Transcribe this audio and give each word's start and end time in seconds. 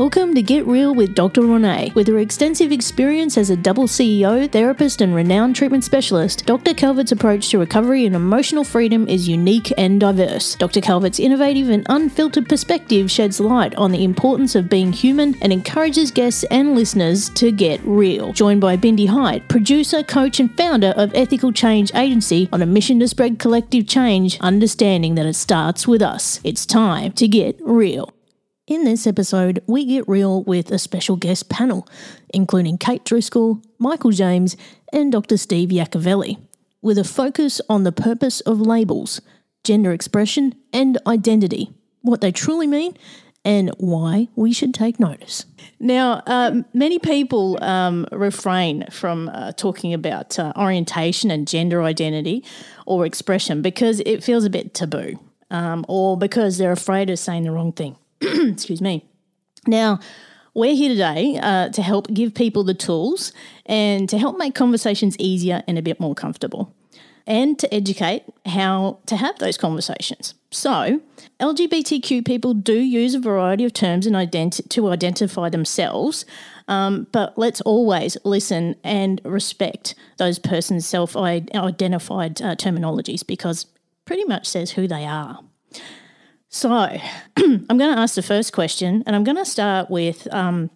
Welcome 0.00 0.34
to 0.34 0.40
Get 0.40 0.66
Real 0.66 0.94
with 0.94 1.14
Dr. 1.14 1.42
Renee. 1.42 1.92
With 1.94 2.08
her 2.08 2.20
extensive 2.20 2.72
experience 2.72 3.36
as 3.36 3.50
a 3.50 3.54
double 3.56 3.86
CEO, 3.86 4.50
therapist, 4.50 5.02
and 5.02 5.14
renowned 5.14 5.54
treatment 5.54 5.84
specialist, 5.84 6.46
Dr. 6.46 6.72
Calvert's 6.72 7.12
approach 7.12 7.50
to 7.50 7.58
recovery 7.58 8.06
and 8.06 8.16
emotional 8.16 8.64
freedom 8.64 9.06
is 9.08 9.28
unique 9.28 9.70
and 9.76 10.00
diverse. 10.00 10.54
Dr. 10.54 10.80
Calvert's 10.80 11.20
innovative 11.20 11.68
and 11.68 11.84
unfiltered 11.90 12.48
perspective 12.48 13.10
sheds 13.10 13.40
light 13.40 13.74
on 13.74 13.92
the 13.92 14.02
importance 14.02 14.54
of 14.54 14.70
being 14.70 14.90
human 14.90 15.36
and 15.42 15.52
encourages 15.52 16.10
guests 16.10 16.44
and 16.44 16.74
listeners 16.74 17.28
to 17.34 17.52
get 17.52 17.78
real. 17.84 18.32
Joined 18.32 18.62
by 18.62 18.78
Bindi 18.78 19.06
Hyde, 19.06 19.46
producer, 19.50 20.02
coach, 20.02 20.40
and 20.40 20.56
founder 20.56 20.94
of 20.96 21.14
Ethical 21.14 21.52
Change 21.52 21.94
Agency, 21.94 22.48
on 22.54 22.62
a 22.62 22.66
mission 22.66 23.00
to 23.00 23.06
spread 23.06 23.38
collective 23.38 23.86
change, 23.86 24.40
understanding 24.40 25.16
that 25.16 25.26
it 25.26 25.36
starts 25.36 25.86
with 25.86 26.00
us. 26.00 26.40
It's 26.42 26.64
time 26.64 27.12
to 27.12 27.28
get 27.28 27.58
real. 27.60 28.14
In 28.70 28.84
this 28.84 29.04
episode, 29.04 29.64
we 29.66 29.84
get 29.84 30.08
real 30.08 30.44
with 30.44 30.70
a 30.70 30.78
special 30.78 31.16
guest 31.16 31.48
panel, 31.48 31.88
including 32.32 32.78
Kate 32.78 33.04
Driscoll, 33.04 33.60
Michael 33.80 34.12
James, 34.12 34.56
and 34.92 35.10
Dr. 35.10 35.38
Steve 35.38 35.70
Yacovelli, 35.70 36.38
with 36.80 36.96
a 36.96 37.02
focus 37.02 37.60
on 37.68 37.82
the 37.82 37.90
purpose 37.90 38.38
of 38.42 38.60
labels, 38.60 39.20
gender 39.64 39.90
expression, 39.90 40.54
and 40.72 40.98
identity, 41.04 41.72
what 42.02 42.20
they 42.20 42.30
truly 42.30 42.68
mean, 42.68 42.96
and 43.44 43.70
why 43.78 44.28
we 44.36 44.52
should 44.52 44.72
take 44.72 45.00
notice. 45.00 45.46
Now, 45.80 46.22
uh, 46.28 46.62
many 46.72 47.00
people 47.00 47.58
um, 47.64 48.06
refrain 48.12 48.86
from 48.92 49.30
uh, 49.30 49.50
talking 49.50 49.92
about 49.92 50.38
uh, 50.38 50.52
orientation 50.56 51.32
and 51.32 51.48
gender 51.48 51.82
identity 51.82 52.44
or 52.86 53.04
expression 53.04 53.62
because 53.62 54.00
it 54.06 54.22
feels 54.22 54.44
a 54.44 54.50
bit 54.50 54.74
taboo 54.74 55.18
um, 55.50 55.84
or 55.88 56.16
because 56.16 56.56
they're 56.56 56.70
afraid 56.70 57.10
of 57.10 57.18
saying 57.18 57.42
the 57.42 57.50
wrong 57.50 57.72
thing. 57.72 57.96
Excuse 58.52 58.82
me. 58.82 59.04
Now, 59.66 60.00
we're 60.52 60.74
here 60.74 60.90
today 60.90 61.38
uh, 61.40 61.68
to 61.70 61.82
help 61.82 62.12
give 62.12 62.34
people 62.34 62.64
the 62.64 62.74
tools 62.74 63.32
and 63.66 64.08
to 64.08 64.18
help 64.18 64.36
make 64.36 64.54
conversations 64.54 65.16
easier 65.18 65.62
and 65.66 65.78
a 65.78 65.82
bit 65.82 66.00
more 66.00 66.14
comfortable, 66.14 66.74
and 67.26 67.58
to 67.58 67.72
educate 67.72 68.24
how 68.46 68.98
to 69.06 69.16
have 69.16 69.38
those 69.38 69.56
conversations. 69.56 70.34
So, 70.50 71.00
LGBTQ 71.38 72.26
people 72.26 72.52
do 72.52 72.74
use 72.74 73.14
a 73.14 73.20
variety 73.20 73.64
of 73.64 73.72
terms 73.72 74.06
and 74.06 74.16
to 74.70 74.88
identify 74.88 75.48
themselves, 75.48 76.26
um, 76.68 77.06
but 77.12 77.38
let's 77.38 77.60
always 77.62 78.16
listen 78.24 78.74
and 78.82 79.20
respect 79.24 79.94
those 80.18 80.38
persons' 80.38 80.86
self 80.86 81.16
identified 81.16 82.42
uh, 82.42 82.56
terminologies 82.56 83.26
because 83.26 83.66
pretty 84.04 84.24
much 84.24 84.46
says 84.46 84.72
who 84.72 84.88
they 84.88 85.06
are. 85.06 85.40
So 86.50 86.70
I'm 87.36 87.66
going 87.66 87.94
to 87.94 88.00
ask 88.00 88.16
the 88.16 88.22
first 88.22 88.52
question, 88.52 89.04
and 89.06 89.14
I'm 89.14 89.24
going 89.24 89.36
to 89.36 89.44
start 89.44 89.88
with 89.88 90.32
um, 90.34 90.68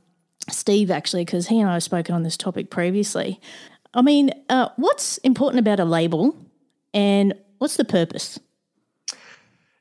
Steve 0.49 0.91
actually, 0.91 1.25
because 1.25 1.49
he 1.49 1.61
and 1.61 1.69
I 1.69 1.75
have 1.75 1.83
spoken 1.83 2.15
on 2.15 2.23
this 2.23 2.37
topic 2.37 2.71
previously. 2.71 3.41
I 3.93 4.03
mean, 4.03 4.31
uh, 4.49 4.69
what's 4.77 5.19
important 5.19 5.59
about 5.59 5.81
a 5.81 5.85
label, 5.85 6.37
and 6.95 7.35
what's 7.59 7.77
the 7.77 7.85
purpose? 7.85 8.39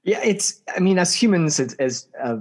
Yeah, 0.03 0.19
it's. 0.23 0.61
I 0.75 0.79
mean, 0.79 0.97
as 0.97 1.13
humans, 1.13 1.59
as, 1.59 2.07
uh, 2.21 2.37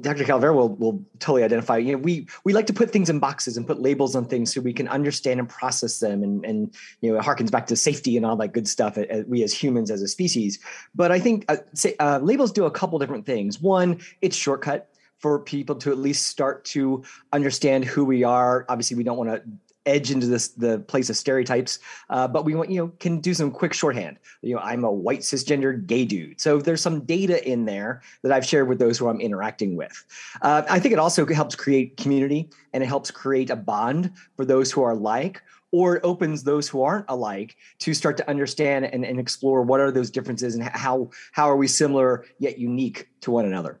Dr. 0.00 0.22
Calvert 0.22 0.54
will 0.54 0.68
will 0.76 1.04
totally 1.18 1.42
identify. 1.42 1.78
You 1.78 1.92
know, 1.92 1.98
we 1.98 2.28
we 2.44 2.52
like 2.52 2.66
to 2.66 2.72
put 2.72 2.90
things 2.90 3.10
in 3.10 3.18
boxes 3.18 3.56
and 3.56 3.66
put 3.66 3.80
labels 3.80 4.14
on 4.14 4.24
things 4.24 4.54
so 4.54 4.60
we 4.60 4.72
can 4.72 4.86
understand 4.86 5.40
and 5.40 5.48
process 5.48 5.98
them, 5.98 6.22
and 6.22 6.44
and 6.44 6.74
you 7.00 7.12
know, 7.12 7.18
it 7.18 7.24
harkens 7.24 7.50
back 7.50 7.66
to 7.66 7.76
safety 7.76 8.16
and 8.16 8.24
all 8.24 8.36
that 8.36 8.52
good 8.52 8.68
stuff. 8.68 8.96
Uh, 8.96 9.22
we 9.26 9.42
as 9.42 9.52
humans, 9.52 9.90
as 9.90 10.00
a 10.00 10.06
species, 10.06 10.60
but 10.94 11.10
I 11.10 11.18
think 11.18 11.44
uh, 11.48 11.56
say, 11.74 11.96
uh, 11.98 12.20
labels 12.22 12.52
do 12.52 12.66
a 12.66 12.70
couple 12.70 13.00
different 13.00 13.26
things. 13.26 13.60
One, 13.60 14.00
it's 14.20 14.36
shortcut 14.36 14.90
for 15.18 15.40
people 15.40 15.74
to 15.74 15.90
at 15.90 15.98
least 15.98 16.26
start 16.28 16.64
to 16.66 17.02
understand 17.32 17.84
who 17.84 18.04
we 18.04 18.22
are. 18.22 18.66
Obviously, 18.68 18.96
we 18.96 19.02
don't 19.02 19.16
want 19.16 19.30
to 19.30 19.42
edge 19.86 20.10
into 20.10 20.26
this 20.26 20.48
the 20.48 20.78
place 20.80 21.10
of 21.10 21.16
stereotypes 21.16 21.78
uh, 22.10 22.26
but 22.26 22.44
we 22.44 22.54
want 22.54 22.70
you 22.70 22.80
know 22.80 22.92
can 23.00 23.20
do 23.20 23.34
some 23.34 23.50
quick 23.50 23.72
shorthand. 23.72 24.18
You 24.42 24.54
know 24.54 24.60
i'm 24.60 24.84
a 24.84 24.92
white 24.92 25.20
cisgender 25.20 25.86
gay 25.86 26.04
dude. 26.04 26.40
So 26.40 26.58
there's 26.58 26.80
some 26.80 27.00
data 27.00 27.46
in 27.48 27.64
there 27.64 28.02
that 28.22 28.32
i've 28.32 28.46
shared 28.46 28.68
with 28.68 28.78
those 28.78 28.98
who 28.98 29.08
i'm 29.08 29.20
interacting 29.20 29.76
with. 29.76 30.04
Uh, 30.42 30.62
i 30.68 30.78
think 30.78 30.92
it 30.92 30.98
also 30.98 31.26
helps 31.26 31.54
create 31.54 31.96
community 31.96 32.50
and 32.72 32.82
it 32.82 32.86
helps 32.86 33.10
create 33.10 33.50
a 33.50 33.56
bond 33.56 34.12
for 34.36 34.44
those 34.44 34.70
who 34.70 34.82
are 34.82 34.94
like 34.94 35.42
or 35.74 35.96
it 35.96 36.04
opens 36.04 36.44
those 36.44 36.68
who 36.68 36.82
aren't 36.82 37.04
alike 37.08 37.56
to 37.80 37.92
start 37.94 38.16
to 38.16 38.30
understand 38.30 38.84
and, 38.84 39.04
and 39.04 39.18
explore 39.18 39.60
what 39.62 39.80
are 39.80 39.90
those 39.90 40.08
differences 40.08 40.54
and 40.54 40.62
how 40.62 41.10
how 41.32 41.50
are 41.50 41.56
we 41.56 41.66
similar 41.66 42.24
yet 42.38 42.58
unique 42.58 43.08
to 43.20 43.32
one 43.32 43.44
another. 43.44 43.80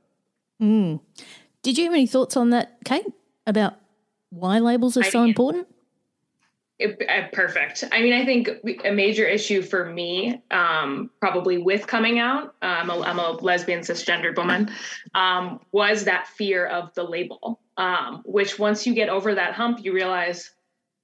Mm. 0.62 1.00
did 1.62 1.76
you 1.78 1.84
have 1.84 1.92
any 1.92 2.06
thoughts 2.06 2.36
on 2.36 2.50
that 2.50 2.78
kate 2.84 3.06
about 3.46 3.74
why 4.30 4.58
labels 4.58 4.96
are 4.96 5.02
so 5.02 5.24
important 5.24 5.66
it, 6.78 7.00
uh, 7.08 7.28
perfect. 7.32 7.84
I 7.92 8.02
mean, 8.02 8.12
I 8.12 8.24
think 8.24 8.48
a 8.84 8.90
major 8.90 9.26
issue 9.26 9.62
for 9.62 9.84
me, 9.84 10.42
um, 10.50 11.10
probably 11.20 11.58
with 11.58 11.86
coming 11.86 12.18
out, 12.18 12.54
um, 12.62 12.90
I'm, 12.90 12.90
a, 12.90 13.00
I'm 13.00 13.18
a 13.18 13.30
lesbian 13.32 13.80
cisgendered 13.80 14.36
woman, 14.36 14.70
um, 15.14 15.60
was 15.72 16.04
that 16.04 16.26
fear 16.26 16.66
of 16.66 16.92
the 16.94 17.04
label. 17.04 17.60
Um, 17.76 18.22
which 18.24 18.56
once 18.56 18.86
you 18.86 18.94
get 18.94 19.08
over 19.08 19.34
that 19.34 19.54
hump, 19.54 19.84
you 19.84 19.92
realize, 19.92 20.52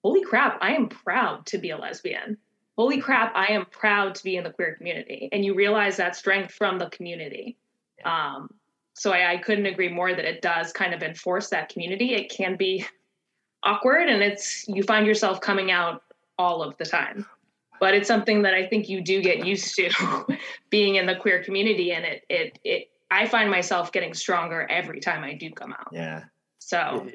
holy 0.04 0.22
crap, 0.22 0.58
I 0.60 0.74
am 0.74 0.88
proud 0.88 1.46
to 1.46 1.58
be 1.58 1.70
a 1.70 1.76
lesbian. 1.76 2.38
Holy 2.78 3.00
crap, 3.00 3.34
I 3.34 3.46
am 3.46 3.66
proud 3.66 4.14
to 4.14 4.22
be 4.22 4.36
in 4.36 4.44
the 4.44 4.52
queer 4.52 4.76
community. 4.76 5.28
And 5.32 5.44
you 5.44 5.56
realize 5.56 5.96
that 5.96 6.14
strength 6.14 6.54
from 6.54 6.78
the 6.78 6.88
community. 6.90 7.58
Um, 8.04 8.50
so 8.94 9.10
I, 9.10 9.32
I 9.32 9.36
couldn't 9.38 9.66
agree 9.66 9.88
more 9.88 10.14
that 10.14 10.24
it 10.24 10.42
does 10.42 10.72
kind 10.72 10.94
of 10.94 11.02
enforce 11.02 11.48
that 11.50 11.70
community. 11.70 12.14
It 12.14 12.30
can 12.30 12.56
be 12.56 12.86
awkward 13.62 14.08
and 14.08 14.22
it's 14.22 14.66
you 14.68 14.82
find 14.82 15.06
yourself 15.06 15.40
coming 15.40 15.70
out 15.70 16.02
all 16.38 16.62
of 16.62 16.76
the 16.78 16.84
time. 16.84 17.26
But 17.78 17.94
it's 17.94 18.08
something 18.08 18.42
that 18.42 18.54
i 18.54 18.66
think 18.66 18.88
you 18.88 19.00
do 19.00 19.22
get 19.22 19.46
used 19.46 19.74
to 19.76 20.26
being 20.70 20.96
in 20.96 21.06
the 21.06 21.16
queer 21.16 21.42
community 21.42 21.92
and 21.92 22.04
it 22.04 22.24
it 22.28 22.58
it 22.64 22.90
i 23.10 23.26
find 23.26 23.50
myself 23.50 23.92
getting 23.92 24.14
stronger 24.14 24.66
every 24.70 25.00
time 25.00 25.24
i 25.24 25.34
do 25.34 25.50
come 25.50 25.72
out. 25.72 25.88
Yeah. 25.92 26.24
So. 26.58 27.08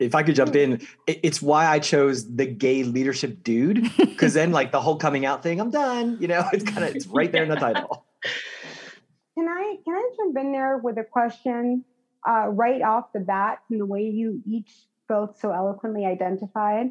If 0.00 0.14
i 0.16 0.24
could 0.24 0.34
jump 0.34 0.56
in 0.56 0.84
it's 1.06 1.40
why 1.40 1.66
i 1.66 1.78
chose 1.78 2.34
the 2.34 2.46
gay 2.46 2.82
leadership 2.82 3.44
dude 3.44 3.90
because 3.96 4.34
then 4.34 4.50
like 4.50 4.72
the 4.72 4.80
whole 4.80 4.96
coming 4.96 5.24
out 5.24 5.42
thing 5.42 5.60
i'm 5.60 5.70
done 5.70 6.18
you 6.20 6.26
know 6.26 6.44
it's 6.52 6.64
kind 6.64 6.84
of 6.84 6.94
it's 6.94 7.06
right 7.06 7.30
there 7.30 7.44
in 7.44 7.48
the 7.48 7.56
title. 7.56 8.04
Can 9.36 9.48
i 9.48 9.76
can 9.84 9.94
i 9.94 10.10
jump 10.16 10.36
in 10.36 10.52
there 10.52 10.78
with 10.78 10.98
a 10.98 11.04
question 11.04 11.84
uh, 12.28 12.48
right 12.48 12.82
off 12.82 13.12
the 13.12 13.20
bat 13.20 13.60
from 13.66 13.78
the 13.78 13.86
way 13.86 14.02
you 14.02 14.42
each 14.46 14.70
both 15.14 15.38
so 15.38 15.52
eloquently 15.52 16.04
identified. 16.04 16.86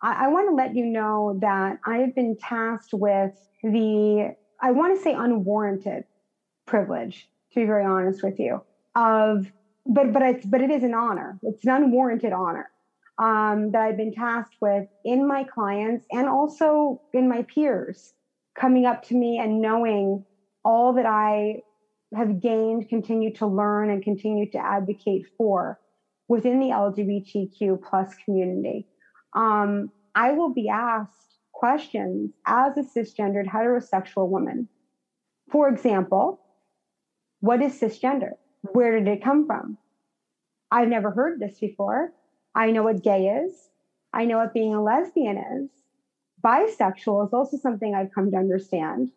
I, 0.00 0.24
I 0.24 0.28
want 0.28 0.48
to 0.48 0.54
let 0.54 0.74
you 0.74 0.86
know 0.86 1.38
that 1.40 1.78
I 1.84 1.98
have 1.98 2.14
been 2.14 2.36
tasked 2.36 2.94
with 2.94 3.32
the, 3.62 4.34
I 4.60 4.70
want 4.72 4.96
to 4.96 5.02
say 5.02 5.12
unwarranted 5.12 6.04
privilege, 6.66 7.28
to 7.52 7.60
be 7.60 7.66
very 7.66 7.84
honest 7.84 8.22
with 8.22 8.38
you, 8.38 8.62
of, 8.94 9.52
but 9.84 10.12
but 10.12 10.22
it's 10.22 10.46
but 10.46 10.60
it 10.60 10.70
is 10.70 10.84
an 10.84 10.94
honor. 10.94 11.38
It's 11.42 11.64
an 11.64 11.70
unwarranted 11.70 12.32
honor 12.32 12.70
um, 13.18 13.72
that 13.72 13.82
I've 13.82 13.96
been 13.96 14.14
tasked 14.14 14.56
with 14.60 14.86
in 15.04 15.26
my 15.26 15.44
clients 15.44 16.06
and 16.10 16.28
also 16.28 17.00
in 17.12 17.28
my 17.28 17.42
peers 17.42 18.14
coming 18.54 18.86
up 18.86 19.02
to 19.08 19.14
me 19.14 19.38
and 19.38 19.60
knowing 19.60 20.24
all 20.64 20.92
that 20.94 21.06
I 21.06 21.62
have 22.14 22.40
gained, 22.40 22.88
continue 22.88 23.32
to 23.34 23.46
learn, 23.46 23.90
and 23.90 24.02
continue 24.02 24.48
to 24.52 24.58
advocate 24.58 25.26
for 25.36 25.80
within 26.32 26.60
the 26.60 26.68
LGBTQ 26.68 27.82
plus 27.82 28.14
community. 28.24 28.86
Um, 29.34 29.90
I 30.14 30.32
will 30.32 30.54
be 30.54 30.66
asked 30.66 31.36
questions 31.52 32.30
as 32.46 32.72
a 32.78 32.80
cisgendered 32.80 33.46
heterosexual 33.46 34.30
woman. 34.30 34.66
For 35.50 35.68
example, 35.68 36.40
what 37.40 37.60
is 37.60 37.78
cisgender? 37.78 38.30
Where 38.62 38.98
did 38.98 39.08
it 39.08 39.22
come 39.22 39.46
from? 39.46 39.76
I've 40.70 40.88
never 40.88 41.10
heard 41.10 41.38
this 41.38 41.58
before. 41.60 42.14
I 42.54 42.70
know 42.70 42.84
what 42.84 43.04
gay 43.04 43.26
is. 43.44 43.68
I 44.14 44.24
know 44.24 44.38
what 44.38 44.54
being 44.54 44.74
a 44.74 44.82
lesbian 44.82 45.36
is. 45.36 45.68
Bisexual 46.42 47.26
is 47.26 47.34
also 47.34 47.58
something 47.58 47.94
I've 47.94 48.14
come 48.14 48.30
to 48.30 48.38
understand. 48.38 49.10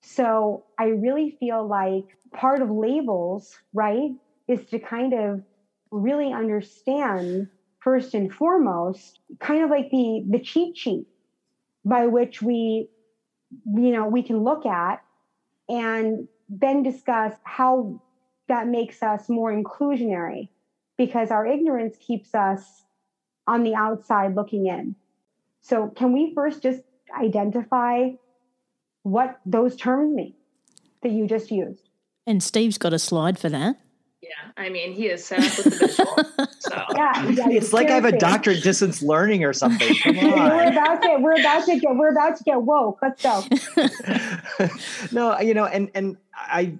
So 0.00 0.64
I 0.78 0.86
really 0.86 1.36
feel 1.38 1.68
like 1.68 2.16
part 2.32 2.62
of 2.62 2.70
labels, 2.70 3.58
right, 3.74 4.12
is 4.48 4.64
to 4.70 4.78
kind 4.78 5.12
of 5.12 5.42
really 5.90 6.32
understand 6.32 7.48
first 7.80 8.14
and 8.14 8.32
foremost, 8.32 9.18
kind 9.40 9.64
of 9.64 9.70
like 9.70 9.90
the 9.90 10.24
the 10.28 10.38
cheat 10.38 10.76
sheet 10.76 11.06
by 11.84 12.06
which 12.06 12.42
we, 12.42 12.88
you 13.66 13.90
know, 13.90 14.06
we 14.06 14.22
can 14.22 14.44
look 14.44 14.66
at 14.66 15.02
and 15.68 16.28
then 16.48 16.82
discuss 16.82 17.34
how 17.44 18.00
that 18.48 18.66
makes 18.66 19.02
us 19.02 19.28
more 19.28 19.52
inclusionary 19.52 20.48
because 20.98 21.30
our 21.30 21.46
ignorance 21.46 21.96
keeps 21.98 22.34
us 22.34 22.82
on 23.46 23.62
the 23.62 23.74
outside 23.74 24.34
looking 24.34 24.66
in. 24.66 24.94
So, 25.62 25.88
can 25.88 26.12
we 26.12 26.32
first 26.34 26.62
just 26.62 26.82
identify 27.18 28.10
what 29.02 29.40
those 29.46 29.76
terms 29.76 30.14
mean 30.14 30.34
that 31.02 31.12
you 31.12 31.26
just 31.26 31.50
used? 31.50 31.88
And 32.26 32.42
Steve's 32.42 32.78
got 32.78 32.92
a 32.92 32.98
slide 32.98 33.38
for 33.38 33.48
that. 33.48 33.76
Yeah, 34.30 34.52
I 34.56 34.68
mean, 34.68 34.92
he 34.92 35.08
is 35.08 35.24
set 35.24 35.40
up 35.40 35.56
with 35.56 35.64
the 35.64 35.86
visual. 35.86 36.48
So 36.60 36.84
Yeah, 36.94 37.28
yeah, 37.30 37.48
it's 37.58 37.72
like 37.72 37.88
I 37.88 37.94
have 37.94 38.04
a 38.04 38.10
seriously. 38.10 38.18
doctorate 38.28 38.62
distance 38.62 39.02
learning 39.02 39.42
or 39.42 39.52
something. 39.52 39.92
Come 39.96 40.16
we're 40.22 40.70
about 40.70 41.02
to 41.02 41.16
we're 41.18 41.40
about 41.40 41.64
to 41.66 41.80
get 41.80 41.96
we're 41.96 42.12
about 42.12 42.36
to 42.36 42.44
get 42.44 42.62
woke. 42.62 43.00
Let's 43.02 43.22
go. 43.22 43.42
no, 45.10 45.38
you 45.40 45.52
know, 45.54 45.64
and 45.66 45.90
and 45.96 46.16
I 46.34 46.74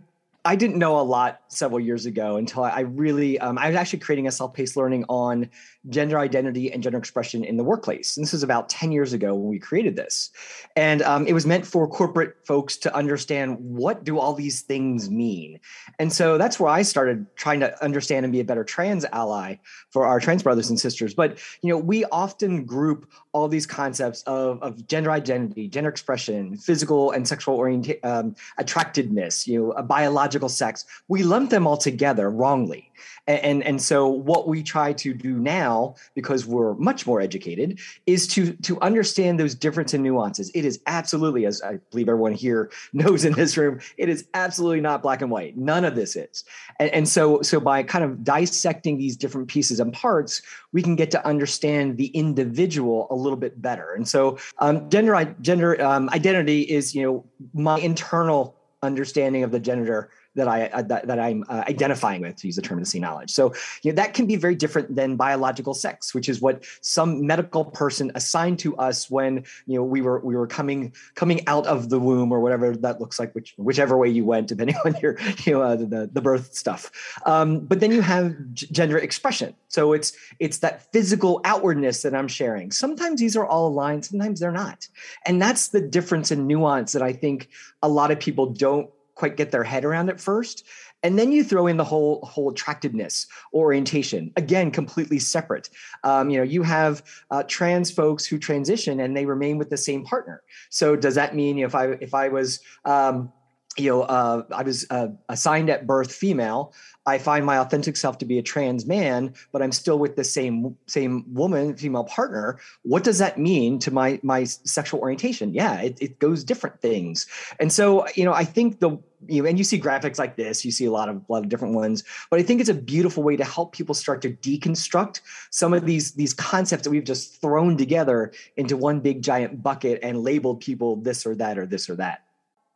I 0.44 0.56
didn't 0.56 0.78
know 0.78 0.98
a 0.98 1.02
lot 1.02 1.42
several 1.48 1.80
years 1.80 2.06
ago 2.06 2.36
until 2.36 2.64
I 2.64 2.80
really 2.80 3.38
um, 3.38 3.58
I 3.58 3.66
was 3.66 3.76
actually 3.76 3.98
creating 3.98 4.26
a 4.26 4.32
self-paced 4.32 4.74
learning 4.74 5.04
on 5.08 5.50
gender 5.88 6.18
identity 6.18 6.72
and 6.72 6.82
gender 6.82 6.98
expression 6.98 7.44
in 7.44 7.56
the 7.56 7.64
workplace. 7.64 8.16
And 8.16 8.24
this 8.24 8.32
was 8.32 8.42
about 8.42 8.68
10 8.68 8.92
years 8.92 9.12
ago 9.12 9.34
when 9.34 9.48
we 9.48 9.58
created 9.58 9.96
this. 9.96 10.30
And 10.76 11.02
um, 11.02 11.26
it 11.26 11.32
was 11.32 11.46
meant 11.46 11.66
for 11.66 11.86
corporate 11.88 12.36
folks 12.46 12.76
to 12.78 12.94
understand 12.94 13.56
what 13.60 14.04
do 14.04 14.18
all 14.18 14.32
these 14.32 14.62
things 14.62 15.10
mean. 15.10 15.60
And 15.98 16.12
so 16.12 16.38
that's 16.38 16.58
where 16.58 16.70
I 16.70 16.82
started 16.82 17.26
trying 17.36 17.60
to 17.60 17.84
understand 17.84 18.24
and 18.24 18.32
be 18.32 18.40
a 18.40 18.44
better 18.44 18.64
trans 18.64 19.04
ally 19.12 19.56
for 19.90 20.06
our 20.06 20.20
trans 20.20 20.42
brothers 20.42 20.70
and 20.70 20.80
sisters. 20.80 21.12
But 21.12 21.38
you 21.62 21.68
know, 21.68 21.78
we 21.78 22.04
often 22.06 22.64
group 22.64 23.10
all 23.32 23.48
these 23.48 23.66
concepts 23.66 24.22
of, 24.22 24.62
of 24.62 24.86
gender 24.86 25.10
identity, 25.10 25.68
gender 25.68 25.90
expression, 25.90 26.56
physical 26.56 27.10
and 27.10 27.28
sexual 27.28 27.56
orientation, 27.56 28.00
um, 28.04 28.34
attractedness, 28.58 29.46
you 29.46 29.60
know, 29.60 29.72
a 29.72 29.82
biological 29.82 30.29
sex. 30.48 30.84
We 31.08 31.22
lump 31.22 31.50
them 31.50 31.66
all 31.66 31.76
together 31.76 32.30
wrongly. 32.30 32.90
And, 33.26 33.40
and, 33.40 33.62
and 33.64 33.82
so 33.82 34.08
what 34.08 34.48
we 34.48 34.62
try 34.62 34.92
to 34.94 35.14
do 35.14 35.34
now, 35.38 35.94
because 36.14 36.46
we're 36.46 36.74
much 36.74 37.06
more 37.06 37.20
educated, 37.20 37.78
is 38.06 38.26
to, 38.28 38.52
to 38.54 38.80
understand 38.80 39.38
those 39.38 39.54
differences 39.54 39.94
and 39.94 40.04
nuances. 40.04 40.50
It 40.54 40.64
is 40.64 40.80
absolutely, 40.86 41.46
as 41.46 41.62
I 41.62 41.78
believe 41.90 42.08
everyone 42.08 42.32
here 42.32 42.70
knows 42.92 43.24
in 43.24 43.32
this 43.34 43.56
room, 43.56 43.80
it 43.96 44.08
is 44.08 44.26
absolutely 44.34 44.80
not 44.80 45.02
black 45.02 45.22
and 45.22 45.30
white. 45.30 45.56
None 45.56 45.84
of 45.84 45.94
this 45.94 46.16
is. 46.16 46.44
And, 46.78 46.90
and 46.90 47.08
so, 47.08 47.42
so 47.42 47.60
by 47.60 47.82
kind 47.82 48.04
of 48.04 48.24
dissecting 48.24 48.98
these 48.98 49.16
different 49.16 49.48
pieces 49.48 49.80
and 49.80 49.92
parts, 49.92 50.42
we 50.72 50.82
can 50.82 50.96
get 50.96 51.10
to 51.12 51.26
understand 51.26 51.96
the 51.96 52.06
individual 52.08 53.06
a 53.10 53.14
little 53.14 53.38
bit 53.38 53.60
better. 53.60 53.92
And 53.94 54.08
so 54.08 54.38
um, 54.58 54.88
gender, 54.90 55.34
gender 55.40 55.82
um, 55.82 56.08
identity 56.10 56.62
is, 56.62 56.94
you 56.94 57.02
know, 57.02 57.24
my 57.54 57.78
internal 57.78 58.56
understanding 58.82 59.42
of 59.42 59.50
the 59.50 59.60
gender 59.60 60.10
that 60.34 60.48
I 60.48 60.66
uh, 60.66 60.82
that, 60.82 61.06
that 61.06 61.18
I'm 61.18 61.44
uh, 61.48 61.64
identifying 61.68 62.20
with, 62.22 62.36
to 62.36 62.46
use 62.46 62.56
the 62.56 62.62
term 62.62 62.78
to 62.78 62.84
see 62.84 62.98
knowledge. 62.98 63.30
So 63.30 63.52
you 63.82 63.92
know, 63.92 63.96
that 63.96 64.14
can 64.14 64.26
be 64.26 64.36
very 64.36 64.54
different 64.54 64.94
than 64.94 65.16
biological 65.16 65.74
sex, 65.74 66.14
which 66.14 66.28
is 66.28 66.40
what 66.40 66.64
some 66.80 67.26
medical 67.26 67.64
person 67.64 68.12
assigned 68.14 68.58
to 68.60 68.76
us 68.76 69.10
when 69.10 69.44
you 69.66 69.78
know 69.78 69.84
we 69.84 70.00
were 70.00 70.20
we 70.20 70.36
were 70.36 70.46
coming 70.46 70.92
coming 71.14 71.46
out 71.46 71.66
of 71.66 71.88
the 71.88 71.98
womb 71.98 72.32
or 72.32 72.40
whatever 72.40 72.76
that 72.76 73.00
looks 73.00 73.18
like, 73.18 73.34
which 73.34 73.54
whichever 73.56 73.96
way 73.96 74.08
you 74.08 74.24
went, 74.24 74.46
depending 74.46 74.76
on 74.84 74.94
your 75.02 75.18
you 75.44 75.52
know 75.52 75.62
uh, 75.62 75.76
the 75.76 76.08
the 76.12 76.20
birth 76.20 76.54
stuff. 76.54 76.90
Um, 77.26 77.60
but 77.60 77.80
then 77.80 77.90
you 77.90 78.02
have 78.02 78.34
g- 78.54 78.68
gender 78.70 78.98
expression. 78.98 79.54
So 79.68 79.92
it's 79.92 80.12
it's 80.38 80.58
that 80.58 80.92
physical 80.92 81.40
outwardness 81.44 82.02
that 82.02 82.14
I'm 82.14 82.28
sharing. 82.28 82.70
Sometimes 82.70 83.20
these 83.20 83.36
are 83.36 83.46
all 83.46 83.68
aligned, 83.68 84.04
sometimes 84.04 84.40
they're 84.40 84.52
not, 84.52 84.86
and 85.26 85.42
that's 85.42 85.68
the 85.68 85.80
difference 85.80 86.30
and 86.30 86.46
nuance 86.46 86.92
that 86.92 87.02
I 87.02 87.12
think 87.12 87.48
a 87.82 87.88
lot 87.88 88.10
of 88.10 88.20
people 88.20 88.46
don't 88.46 88.90
quite 89.20 89.36
get 89.36 89.52
their 89.52 89.62
head 89.62 89.84
around 89.84 90.08
at 90.08 90.20
first. 90.20 90.66
And 91.02 91.18
then 91.18 91.30
you 91.30 91.44
throw 91.44 91.66
in 91.66 91.76
the 91.76 91.84
whole 91.84 92.20
whole 92.24 92.50
attractiveness 92.50 93.26
orientation 93.54 94.32
again 94.36 94.70
completely 94.70 95.18
separate. 95.18 95.70
Um, 96.04 96.30
you 96.30 96.38
know 96.38 96.42
you 96.42 96.62
have 96.62 97.02
uh, 97.30 97.42
trans 97.46 97.90
folks 97.90 98.26
who 98.26 98.38
transition 98.38 99.00
and 99.00 99.16
they 99.16 99.26
remain 99.26 99.58
with 99.58 99.70
the 99.70 99.76
same 99.76 100.04
partner. 100.04 100.42
So 100.70 100.96
does 100.96 101.14
that 101.14 101.34
mean 101.34 101.56
you 101.58 101.62
know, 101.62 101.68
if 101.68 101.74
i 101.74 101.84
if 102.00 102.14
i 102.14 102.28
was 102.28 102.60
um, 102.84 103.32
you 103.76 103.88
know 103.88 104.02
uh, 104.02 104.42
i 104.52 104.62
was 104.62 104.86
uh, 104.90 105.08
assigned 105.28 105.70
at 105.70 105.86
birth 105.86 106.12
female. 106.12 106.72
I 107.06 107.18
find 107.18 107.44
my 107.44 107.58
authentic 107.58 107.96
self 107.96 108.18
to 108.18 108.24
be 108.24 108.38
a 108.38 108.42
trans 108.42 108.86
man 108.86 109.32
but 109.52 109.62
i'm 109.62 109.72
still 109.72 109.98
with 109.98 110.16
the 110.16 110.24
same 110.24 110.76
same 110.86 111.24
woman 111.32 111.76
female 111.76 112.04
partner. 112.04 112.58
What 112.82 113.04
does 113.04 113.18
that 113.18 113.38
mean 113.38 113.78
to 113.80 113.90
my 113.90 114.20
my 114.22 114.44
sexual 114.44 115.00
orientation? 115.00 115.54
Yeah 115.54 115.80
it, 115.80 115.98
it 116.00 116.18
goes 116.18 116.44
different 116.44 116.80
things. 116.80 117.26
And 117.58 117.72
so 117.72 118.06
you 118.14 118.24
know 118.24 118.32
i 118.32 118.44
think 118.44 118.80
the 118.80 118.98
you 119.28 119.42
know, 119.42 119.48
and 119.48 119.58
you 119.58 119.64
see 119.64 119.78
graphics 119.78 120.18
like 120.18 120.36
this, 120.36 120.64
you 120.64 120.70
see 120.70 120.86
a 120.86 120.90
lot 120.90 121.08
of 121.08 121.16
a 121.16 121.32
lot 121.32 121.42
of 121.42 121.48
different 121.48 121.74
ones, 121.74 122.04
but 122.30 122.40
I 122.40 122.42
think 122.42 122.60
it's 122.60 122.70
a 122.70 122.74
beautiful 122.74 123.22
way 123.22 123.36
to 123.36 123.44
help 123.44 123.72
people 123.72 123.94
start 123.94 124.22
to 124.22 124.30
deconstruct 124.30 125.20
some 125.50 125.74
of 125.74 125.84
these 125.84 126.12
these 126.12 126.34
concepts 126.34 126.84
that 126.84 126.90
we've 126.90 127.04
just 127.04 127.40
thrown 127.40 127.76
together 127.76 128.32
into 128.56 128.76
one 128.76 129.00
big 129.00 129.22
giant 129.22 129.62
bucket 129.62 130.00
and 130.02 130.22
labeled 130.22 130.60
people 130.60 130.96
this 130.96 131.26
or 131.26 131.34
that 131.36 131.58
or 131.58 131.66
this 131.66 131.90
or 131.90 131.96
that. 131.96 132.24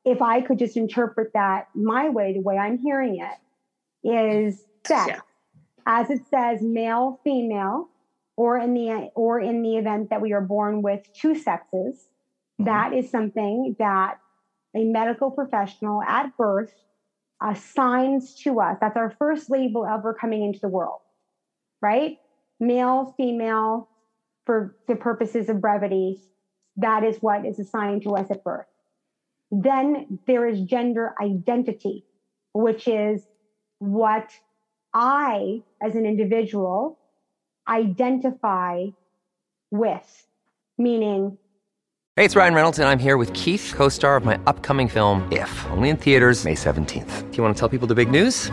If 0.05 0.21
I 0.21 0.41
could 0.43 0.59
just 0.59 0.77
interpret 0.77 1.33
that 1.33 1.69
my 1.75 2.09
way, 2.11 2.35
the 2.35 2.41
way 2.41 2.59
I'm 2.59 2.79
hearing 2.79 3.21
it 3.21 3.39
is 4.07 4.67
sex, 4.87 5.09
Yeah. 5.09 5.21
as 5.87 6.11
it 6.11 6.27
says, 6.27 6.61
male, 6.63 7.21
female, 7.25 7.89
or 8.37 8.59
in 8.59 8.75
the 8.75 9.11
or 9.15 9.41
in 9.41 9.63
the 9.63 9.77
event 9.77 10.11
that 10.11 10.21
we 10.21 10.33
are 10.33 10.41
born 10.41 10.83
with 10.83 11.11
two 11.15 11.35
sexes. 11.35 12.11
Mhm. 12.61 12.65
That 12.67 12.93
is 12.93 13.11
something 13.11 13.77
that 13.79 14.19
a 14.75 14.85
medical 14.85 15.31
professional 15.31 16.03
at 16.03 16.37
birth 16.37 16.75
assigns 17.41 18.35
to 18.43 18.61
us. 18.61 18.79
That's 18.81 18.97
our 18.97 19.11
first 19.11 19.51
label 19.51 19.87
ever 19.87 20.13
coming 20.15 20.43
into 20.43 20.61
the 20.61 20.69
world, 20.69 21.01
right? 21.81 22.19
Male, 22.61 23.15
female, 23.17 23.89
for 24.45 24.77
the 24.89 24.97
purposes 24.97 25.49
of 25.49 25.61
brevity, 25.61 26.21
that 26.77 27.05
is 27.05 27.23
what 27.23 27.47
is 27.47 27.59
assigned 27.59 28.03
to 28.03 28.17
us 28.17 28.31
at 28.31 28.45
birth. 28.45 28.67
Then 29.63 30.19
there 30.27 30.49
is 30.49 30.61
gender 30.63 31.15
identity, 31.21 32.05
which 32.53 32.89
is 32.89 33.23
what 33.79 34.33
I, 34.93 35.63
as 35.81 35.95
an 35.95 36.07
individual, 36.07 36.99
identify 37.69 38.87
with, 39.71 40.27
meaning 40.77 41.39
Hey, 42.17 42.25
it's 42.25 42.37
Ryan 42.37 42.55
Reynolds, 42.55 42.79
and 42.79 42.89
I'm 42.89 43.01
here 43.01 43.17
with 43.17 43.33
Keith, 43.33 43.73
co 43.75 43.89
star 43.89 44.17
of 44.17 44.25
my 44.25 44.39
upcoming 44.47 44.87
film, 44.87 45.27
If, 45.33 45.51
only 45.73 45.89
in 45.89 45.97
theaters, 45.97 46.45
May 46.45 46.55
17th. 46.55 47.31
Do 47.31 47.37
you 47.37 47.43
want 47.43 47.57
to 47.57 47.59
tell 47.59 47.69
people 47.69 47.89
the 47.89 47.97
big 47.97 48.09
news? 48.09 48.53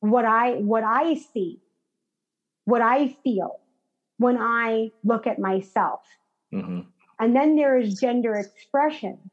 What 0.00 0.24
I 0.24 0.54
what 0.54 0.84
I 0.84 1.14
see, 1.14 1.60
what 2.64 2.82
I 2.82 3.08
feel 3.22 3.60
when 4.18 4.36
I 4.38 4.92
look 5.04 5.26
at 5.26 5.38
myself. 5.38 6.00
Mhm. 6.52 6.86
And 7.18 7.36
then 7.36 7.56
there 7.56 7.76
is 7.78 8.00
gender 8.00 8.34
expression, 8.34 9.30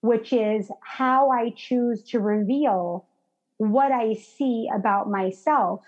which 0.00 0.32
is 0.32 0.70
how 0.82 1.30
I 1.30 1.50
choose 1.50 2.02
to 2.10 2.20
reveal 2.20 3.06
what 3.58 3.92
I 3.92 4.14
see 4.14 4.68
about 4.74 5.10
myself 5.10 5.84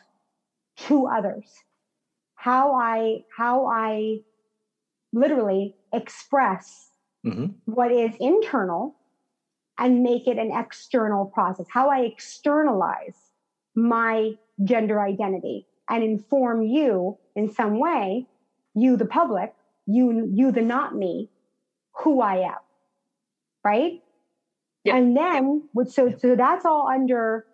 to 0.87 1.07
others. 1.07 1.65
How 2.35 2.75
I 2.75 3.25
how 3.37 3.67
I 3.67 4.21
literally 5.13 5.75
express 5.93 6.91
mm-hmm. 7.25 7.47
what 7.65 7.91
is 7.91 8.15
internal 8.21 8.95
and 9.79 10.03
make 10.03 10.27
it 10.27 10.39
an 10.39 10.53
external 10.53 11.27
process. 11.27 11.67
How 11.71 11.91
I 11.91 12.01
externalize 12.01 13.28
my 13.79 14.33
gender 14.65 15.01
identity 15.01 15.67
and 15.89 16.03
inform 16.03 16.63
you 16.63 17.17
in 17.37 17.49
some 17.53 17.79
way, 17.79 18.27
you 18.75 18.97
the 18.97 19.07
public, 19.07 19.55
you 19.87 20.29
you 20.33 20.51
the 20.53 20.61
not 20.61 20.95
me, 20.95 21.31
who 21.93 22.21
I 22.21 22.39
am. 22.39 22.59
Right? 23.65 24.03
Yep. 24.85 24.95
And 24.95 25.17
then 25.17 25.69
so 25.87 26.13
so 26.19 26.35
that's 26.35 26.65
all 26.65 26.89
under 26.89 27.47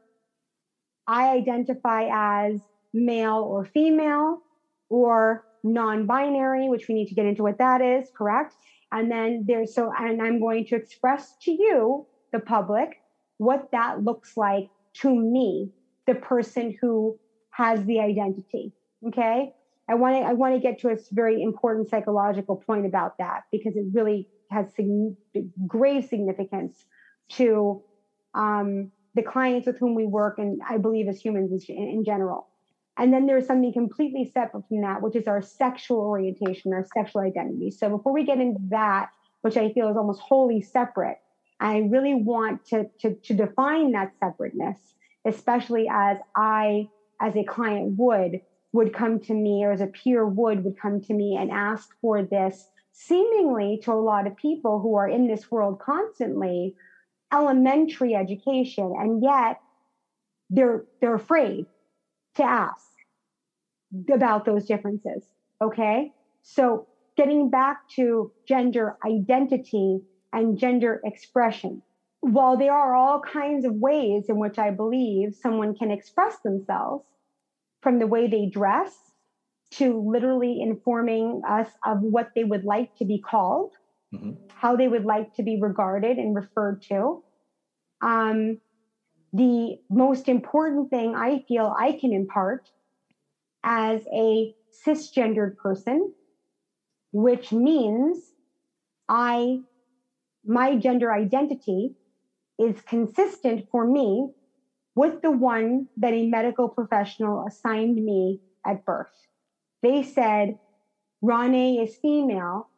I 1.07 1.31
identify 1.31 2.09
as 2.11 2.61
male 2.95 3.43
or 3.47 3.67
female 3.67 4.41
or 4.89 5.45
non-binary, 5.63 6.69
which 6.69 6.89
we 6.89 6.95
need 6.95 7.09
to 7.09 7.15
get 7.15 7.27
into 7.27 7.43
what 7.43 7.59
that 7.59 7.83
is, 7.83 8.09
correct? 8.17 8.55
And 8.93 9.11
then 9.11 9.45
there's 9.47 9.75
so 9.75 9.93
and 9.99 10.23
I'm 10.23 10.41
going 10.41 10.67
to 10.67 10.77
express 10.77 11.37
to 11.43 11.51
you, 11.51 12.07
the 12.33 12.41
public, 12.41 13.03
what 13.37 13.71
that 13.73 14.03
looks 14.03 14.37
like 14.37 14.71
to 14.95 15.15
me, 15.15 15.71
the 16.07 16.15
person 16.15 16.77
who 16.81 17.19
has 17.51 17.85
the 17.85 18.01
identity. 18.01 18.73
Okay. 19.07 19.53
I 19.89 19.95
want 19.95 20.17
to 20.17 20.23
I 20.23 20.33
want 20.33 20.55
to 20.55 20.61
get 20.61 20.81
to 20.81 20.89
a 20.89 20.97
very 21.13 21.43
important 21.43 21.91
psychological 21.91 22.57
point 22.57 22.87
about 22.87 23.19
that 23.19 23.43
because 23.53 23.77
it 23.77 23.85
really 23.93 24.29
has 24.51 24.67
sig- 24.75 25.15
grave 25.67 26.07
significance 26.07 26.87
to 27.31 27.83
um, 28.35 28.91
the 29.15 29.23
clients 29.23 29.67
with 29.67 29.79
whom 29.79 29.95
we 29.95 30.07
work, 30.07 30.39
and 30.39 30.61
I 30.69 30.79
believe 30.79 31.09
as 31.09 31.21
humans 31.21 31.65
in, 31.69 31.77
in 31.77 32.05
general. 32.05 32.49
And 32.97 33.13
then 33.13 33.27
there's 33.27 33.47
something 33.47 33.73
completely 33.73 34.31
separate 34.33 34.69
from 34.69 34.81
that, 34.83 35.03
which 35.03 35.17
is 35.17 35.27
our 35.27 35.43
sexual 35.43 35.99
orientation, 35.99 36.73
our 36.73 36.87
sexual 36.97 37.23
identity. 37.23 37.71
So 37.71 37.89
before 37.91 38.13
we 38.13 38.25
get 38.25 38.41
into 38.41 38.61
that, 38.71 39.11
which 39.43 39.57
I 39.57 39.73
feel 39.73 39.89
is 39.89 39.97
almost 39.97 40.21
wholly 40.21 40.63
separate, 40.63 41.19
I 41.61 41.79
really 41.79 42.15
want 42.15 42.65
to, 42.67 42.87
to, 43.01 43.15
to 43.15 43.35
define 43.35 43.93
that 43.93 44.13
separateness, 44.21 44.79
especially 45.25 45.89
as 45.91 46.19
I, 46.35 46.89
as 47.21 47.37
a 47.37 47.45
client 47.45 47.95
would, 47.99 48.41
would 48.73 48.93
come 48.93 49.21
to 49.21 49.35
me 49.35 49.65
or 49.65 49.73
as 49.73 49.81
a 49.81 49.87
peer 49.87 50.27
would, 50.27 50.65
would 50.65 50.79
come 50.79 51.01
to 51.03 51.15
me 51.15 51.37
and 51.37 51.51
ask 51.51 51.89
for 52.01 52.23
this 52.23 52.69
seemingly 52.93 53.81
to 53.85 53.93
a 53.93 53.95
lot 53.95 54.27
of 54.27 54.37
people 54.37 54.81
who 54.81 54.97
are 54.97 55.09
in 55.09 55.27
this 55.27 55.51
world 55.51 55.81
constantly 55.81 56.75
elementary 57.33 58.15
education. 58.15 58.95
And 58.99 59.23
yet 59.23 59.61
they're 60.51 60.85
they're 61.01 61.15
afraid 61.15 61.67
to 62.37 62.45
ask 62.45 62.87
about 64.13 64.45
those 64.45 64.67
differences 64.67 65.25
okay? 65.65 66.13
So 66.43 66.87
getting 67.17 67.51
back 67.51 67.89
to 67.97 68.33
gender 68.47 68.97
identity 69.07 70.01
and 70.33 70.59
gender 70.59 71.01
expression 71.05 71.83
while 72.33 72.57
there 72.57 72.73
are 72.73 72.95
all 72.95 73.21
kinds 73.21 73.65
of 73.65 73.75
ways 73.75 74.25
in 74.29 74.39
which 74.39 74.59
i 74.59 74.71
believe 74.71 75.35
someone 75.35 75.75
can 75.75 75.91
express 75.91 76.39
themselves 76.41 77.05
from 77.83 77.99
the 77.99 78.07
way 78.07 78.27
they 78.27 78.47
dress 78.47 78.95
to 79.71 80.01
literally 80.01 80.61
informing 80.61 81.43
us 81.49 81.69
of 81.85 82.01
what 82.01 82.31
they 82.35 82.45
would 82.45 82.65
like 82.65 82.95
to 82.97 83.05
be 83.05 83.19
called 83.19 83.73
mm-hmm. 84.15 84.33
how 84.49 84.77
they 84.77 84.89
would 84.89 85.05
like 85.05 85.35
to 85.35 85.43
be 85.43 85.61
regarded 85.61 86.19
and 86.19 86.35
referred 86.35 86.83
to. 86.83 87.23
Um, 88.01 88.61
the 89.33 89.79
most 89.91 90.29
important 90.29 90.91
thing 90.91 91.15
I 91.15 91.45
feel 91.49 91.75
I 91.79 91.93
can 91.93 92.13
impart 92.13 92.71
as 93.65 94.03
a 94.13 94.55
cisgendered 94.87 95.57
person, 95.57 96.13
which 97.13 97.51
means 97.51 98.19
I, 99.09 99.61
my 100.45 100.77
gender 100.77 101.13
identity 101.13 101.95
is 102.59 102.81
consistent 102.83 103.69
for 103.71 103.87
me 103.87 104.31
with 104.95 105.23
the 105.23 105.31
one 105.31 105.89
that 105.97 106.13
a 106.13 106.27
medical 106.27 106.69
professional 106.69 107.45
assigned 107.47 107.97
me 107.97 108.41
at 108.65 108.85
birth. 108.85 109.09
They 109.83 110.03
said, 110.03 110.59
Rane 111.21 111.81
is 111.81 111.97
female, 111.97 112.69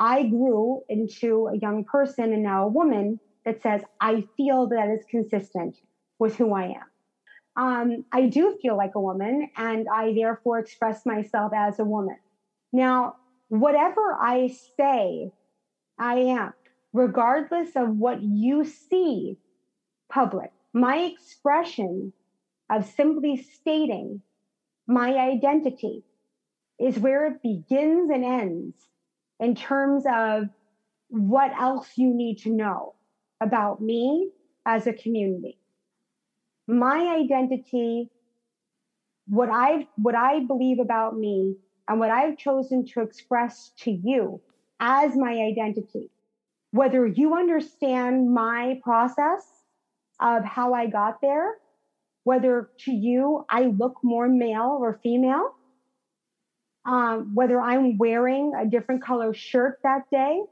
I 0.00 0.22
grew 0.22 0.82
into 0.88 1.48
a 1.48 1.58
young 1.58 1.84
person 1.84 2.32
and 2.32 2.42
now 2.42 2.64
a 2.64 2.68
woman 2.68 3.20
that 3.44 3.60
says, 3.62 3.82
I 4.00 4.24
feel 4.36 4.66
that 4.68 4.88
is 4.88 5.04
consistent 5.10 5.76
with 6.18 6.36
who 6.36 6.54
I 6.54 6.64
am. 6.64 6.82
Um, 7.56 8.04
I 8.10 8.26
do 8.26 8.56
feel 8.62 8.76
like 8.76 8.94
a 8.94 9.00
woman, 9.00 9.50
and 9.56 9.86
I 9.92 10.14
therefore 10.14 10.58
express 10.60 11.04
myself 11.04 11.52
as 11.54 11.78
a 11.78 11.84
woman. 11.84 12.16
Now, 12.72 13.16
whatever 13.48 14.16
I 14.18 14.54
say, 14.78 15.32
I 15.98 16.14
am, 16.14 16.52
regardless 16.92 17.70
of 17.76 17.96
what 17.96 18.22
you 18.22 18.64
see 18.64 19.36
public, 20.08 20.50
my 20.72 20.98
expression 20.98 22.12
of 22.70 22.84
simply 22.84 23.36
stating 23.36 24.22
my 24.86 25.14
identity 25.14 26.04
is 26.78 26.98
where 26.98 27.26
it 27.26 27.42
begins 27.42 28.10
and 28.10 28.24
ends 28.24 28.74
in 29.38 29.54
terms 29.54 30.04
of 30.10 30.48
what 31.08 31.52
else 31.60 31.90
you 31.96 32.14
need 32.14 32.38
to 32.38 32.50
know 32.50 32.94
about 33.40 33.80
me 33.80 34.30
as 34.66 34.86
a 34.86 34.92
community. 34.92 35.58
My 36.66 37.16
identity, 37.20 38.10
what 39.26 39.48
I 39.50 39.88
what 39.96 40.14
I 40.14 40.40
believe 40.40 40.78
about 40.78 41.16
me 41.16 41.56
and 41.88 41.98
what 41.98 42.10
I've 42.10 42.38
chosen 42.38 42.86
to 42.86 43.00
express 43.00 43.72
to 43.78 43.90
you 43.90 44.40
as 44.78 45.16
my 45.16 45.32
identity. 45.32 46.10
Whether 46.72 47.06
you 47.06 47.34
understand 47.34 48.32
my 48.32 48.80
process 48.82 49.44
of 50.20 50.44
how 50.44 50.72
I 50.74 50.86
got 50.86 51.20
there, 51.20 51.54
whether 52.24 52.70
to 52.80 52.92
you 52.92 53.44
I 53.48 53.64
look 53.64 53.96
more 54.02 54.28
male 54.28 54.78
or 54.80 55.00
female, 55.02 55.54
um, 56.84 57.34
whether 57.34 57.60
I'm 57.60 57.98
wearing 57.98 58.52
a 58.58 58.66
different 58.66 59.02
color 59.02 59.34
shirt 59.34 59.80
that 59.82 60.10
day, 60.10 60.42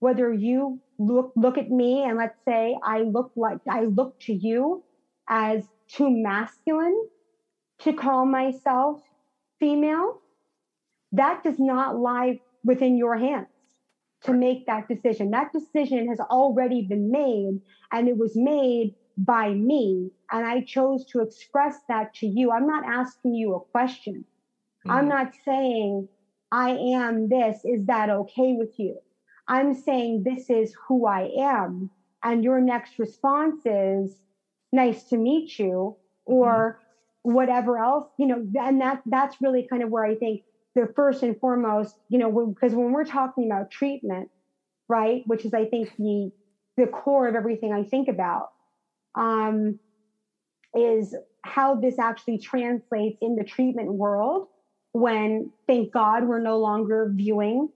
whether 0.00 0.32
you 0.32 0.80
look 0.98 1.32
look 1.36 1.58
at 1.58 1.70
me 1.70 2.04
and 2.04 2.18
let's 2.18 2.38
say 2.46 2.76
I 2.82 3.00
look 3.00 3.32
like 3.36 3.58
I 3.68 3.82
look 3.84 4.18
to 4.20 4.32
you 4.34 4.84
as 5.28 5.64
too 5.88 6.10
masculine 6.10 7.08
to 7.80 7.92
call 7.92 8.26
myself 8.26 9.00
female, 9.58 10.20
that 11.12 11.42
does 11.44 11.58
not 11.58 11.96
lie 11.96 12.40
within 12.64 12.96
your 12.96 13.16
hands 13.16 13.48
to 14.26 14.32
make 14.32 14.66
that 14.66 14.88
decision. 14.88 15.30
That 15.30 15.52
decision 15.52 16.08
has 16.08 16.20
already 16.20 16.82
been 16.82 17.10
made 17.10 17.60
and 17.92 18.08
it 18.08 18.16
was 18.16 18.36
made 18.36 18.94
by 19.16 19.50
me. 19.50 20.10
And 20.30 20.44
I 20.46 20.60
chose 20.62 21.04
to 21.06 21.20
express 21.20 21.76
that 21.88 22.14
to 22.16 22.26
you. 22.26 22.50
I'm 22.50 22.66
not 22.66 22.84
asking 22.84 23.34
you 23.34 23.54
a 23.54 23.60
question. 23.60 24.24
Mm-hmm. 24.86 24.90
I'm 24.90 25.08
not 25.08 25.32
saying 25.44 26.08
I 26.52 26.70
am 26.70 27.28
this. 27.28 27.60
Is 27.64 27.86
that 27.86 28.10
okay 28.10 28.54
with 28.58 28.78
you? 28.78 28.98
I'm 29.48 29.74
saying 29.74 30.24
this 30.24 30.50
is 30.50 30.74
who 30.86 31.06
I 31.06 31.30
am. 31.38 31.90
And 32.22 32.42
your 32.42 32.60
next 32.60 32.98
response 32.98 33.60
is 33.64 34.16
nice 34.72 35.04
to 35.04 35.16
meet 35.16 35.58
you 35.58 35.96
or 36.24 36.80
mm-hmm. 37.24 37.34
whatever 37.34 37.78
else, 37.78 38.08
you 38.18 38.26
know, 38.26 38.44
and 38.60 38.80
that 38.80 39.02
that's 39.06 39.40
really 39.40 39.66
kind 39.68 39.82
of 39.82 39.90
where 39.90 40.04
I 40.04 40.16
think 40.16 40.42
the 40.76 40.92
first 40.94 41.22
and 41.22 41.40
foremost, 41.40 41.96
you 42.08 42.18
know, 42.18 42.54
because 42.54 42.74
when 42.74 42.92
we're 42.92 43.04
talking 43.04 43.50
about 43.50 43.70
treatment, 43.70 44.28
right, 44.88 45.22
which 45.26 45.44
is 45.44 45.54
I 45.54 45.64
think 45.64 45.90
the 45.98 46.30
the 46.76 46.86
core 46.86 47.26
of 47.26 47.34
everything 47.34 47.72
I 47.72 47.84
think 47.84 48.08
about, 48.08 48.48
um, 49.14 49.80
is 50.74 51.16
how 51.42 51.76
this 51.76 51.98
actually 51.98 52.38
translates 52.38 53.16
in 53.22 53.34
the 53.34 53.44
treatment 53.44 53.94
world 53.94 54.46
when, 54.92 55.50
thank 55.66 55.92
God, 55.92 56.24
we're 56.24 56.40
no 56.40 56.58
longer 56.58 57.10
viewing, 57.14 57.68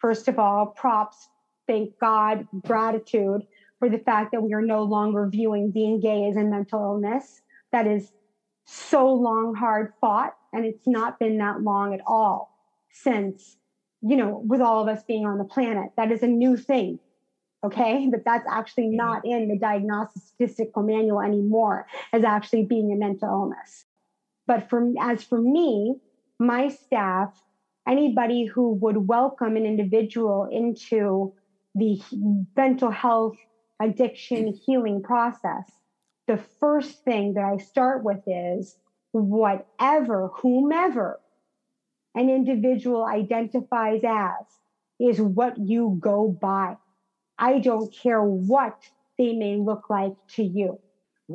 first 0.00 0.28
of 0.28 0.38
all, 0.38 0.74
props, 0.76 1.30
thank 1.66 1.92
God, 1.98 2.46
gratitude 2.66 3.40
for 3.78 3.88
the 3.88 3.98
fact 3.98 4.32
that 4.32 4.42
we 4.42 4.52
are 4.52 4.62
no 4.62 4.82
longer 4.82 5.26
viewing 5.30 5.70
being 5.70 5.98
gay 5.98 6.28
as 6.28 6.36
a 6.36 6.44
mental 6.44 6.80
illness. 6.82 7.40
That 7.72 7.86
is 7.86 8.12
so 8.64 9.12
long, 9.12 9.54
hard 9.54 9.92
fought. 10.00 10.34
And 10.52 10.64
it's 10.64 10.86
not 10.86 11.18
been 11.18 11.38
that 11.38 11.62
long 11.62 11.94
at 11.94 12.00
all 12.06 12.56
since, 12.90 13.56
you 14.02 14.16
know, 14.16 14.42
with 14.46 14.60
all 14.60 14.82
of 14.82 14.88
us 14.88 15.02
being 15.04 15.24
on 15.24 15.38
the 15.38 15.44
planet. 15.44 15.90
That 15.96 16.12
is 16.12 16.22
a 16.22 16.28
new 16.28 16.56
thing. 16.56 16.98
Okay. 17.64 18.08
But 18.10 18.24
that's 18.24 18.46
actually 18.50 18.88
not 18.88 19.24
in 19.24 19.48
the 19.48 19.58
diagnostic 19.58 20.22
statistical 20.22 20.82
manual 20.82 21.20
anymore 21.20 21.86
as 22.12 22.24
actually 22.24 22.64
being 22.64 22.92
a 22.92 22.96
mental 22.96 23.28
illness. 23.28 23.84
But 24.46 24.68
for 24.68 24.92
as 25.00 25.22
for 25.22 25.40
me, 25.40 25.96
my 26.38 26.68
staff, 26.68 27.40
anybody 27.86 28.44
who 28.44 28.74
would 28.74 29.08
welcome 29.08 29.56
an 29.56 29.64
individual 29.64 30.48
into 30.50 31.32
the 31.74 32.02
mental 32.56 32.90
health 32.90 33.36
addiction 33.80 34.52
healing 34.66 35.02
process, 35.02 35.70
the 36.26 36.38
first 36.60 37.04
thing 37.04 37.34
that 37.34 37.44
I 37.44 37.56
start 37.58 38.04
with 38.04 38.20
is 38.26 38.76
whatever, 39.12 40.28
whomever 40.34 41.20
an 42.14 42.28
individual 42.28 43.04
identifies 43.04 44.02
as 44.06 44.46
is 45.00 45.20
what 45.20 45.58
you 45.58 45.98
go 46.00 46.28
by. 46.28 46.76
I 47.38 47.58
don't 47.58 47.92
care 47.92 48.22
what 48.22 48.78
they 49.18 49.32
may 49.32 49.56
look 49.56 49.90
like 49.90 50.14
to 50.36 50.42
you. 50.42 50.78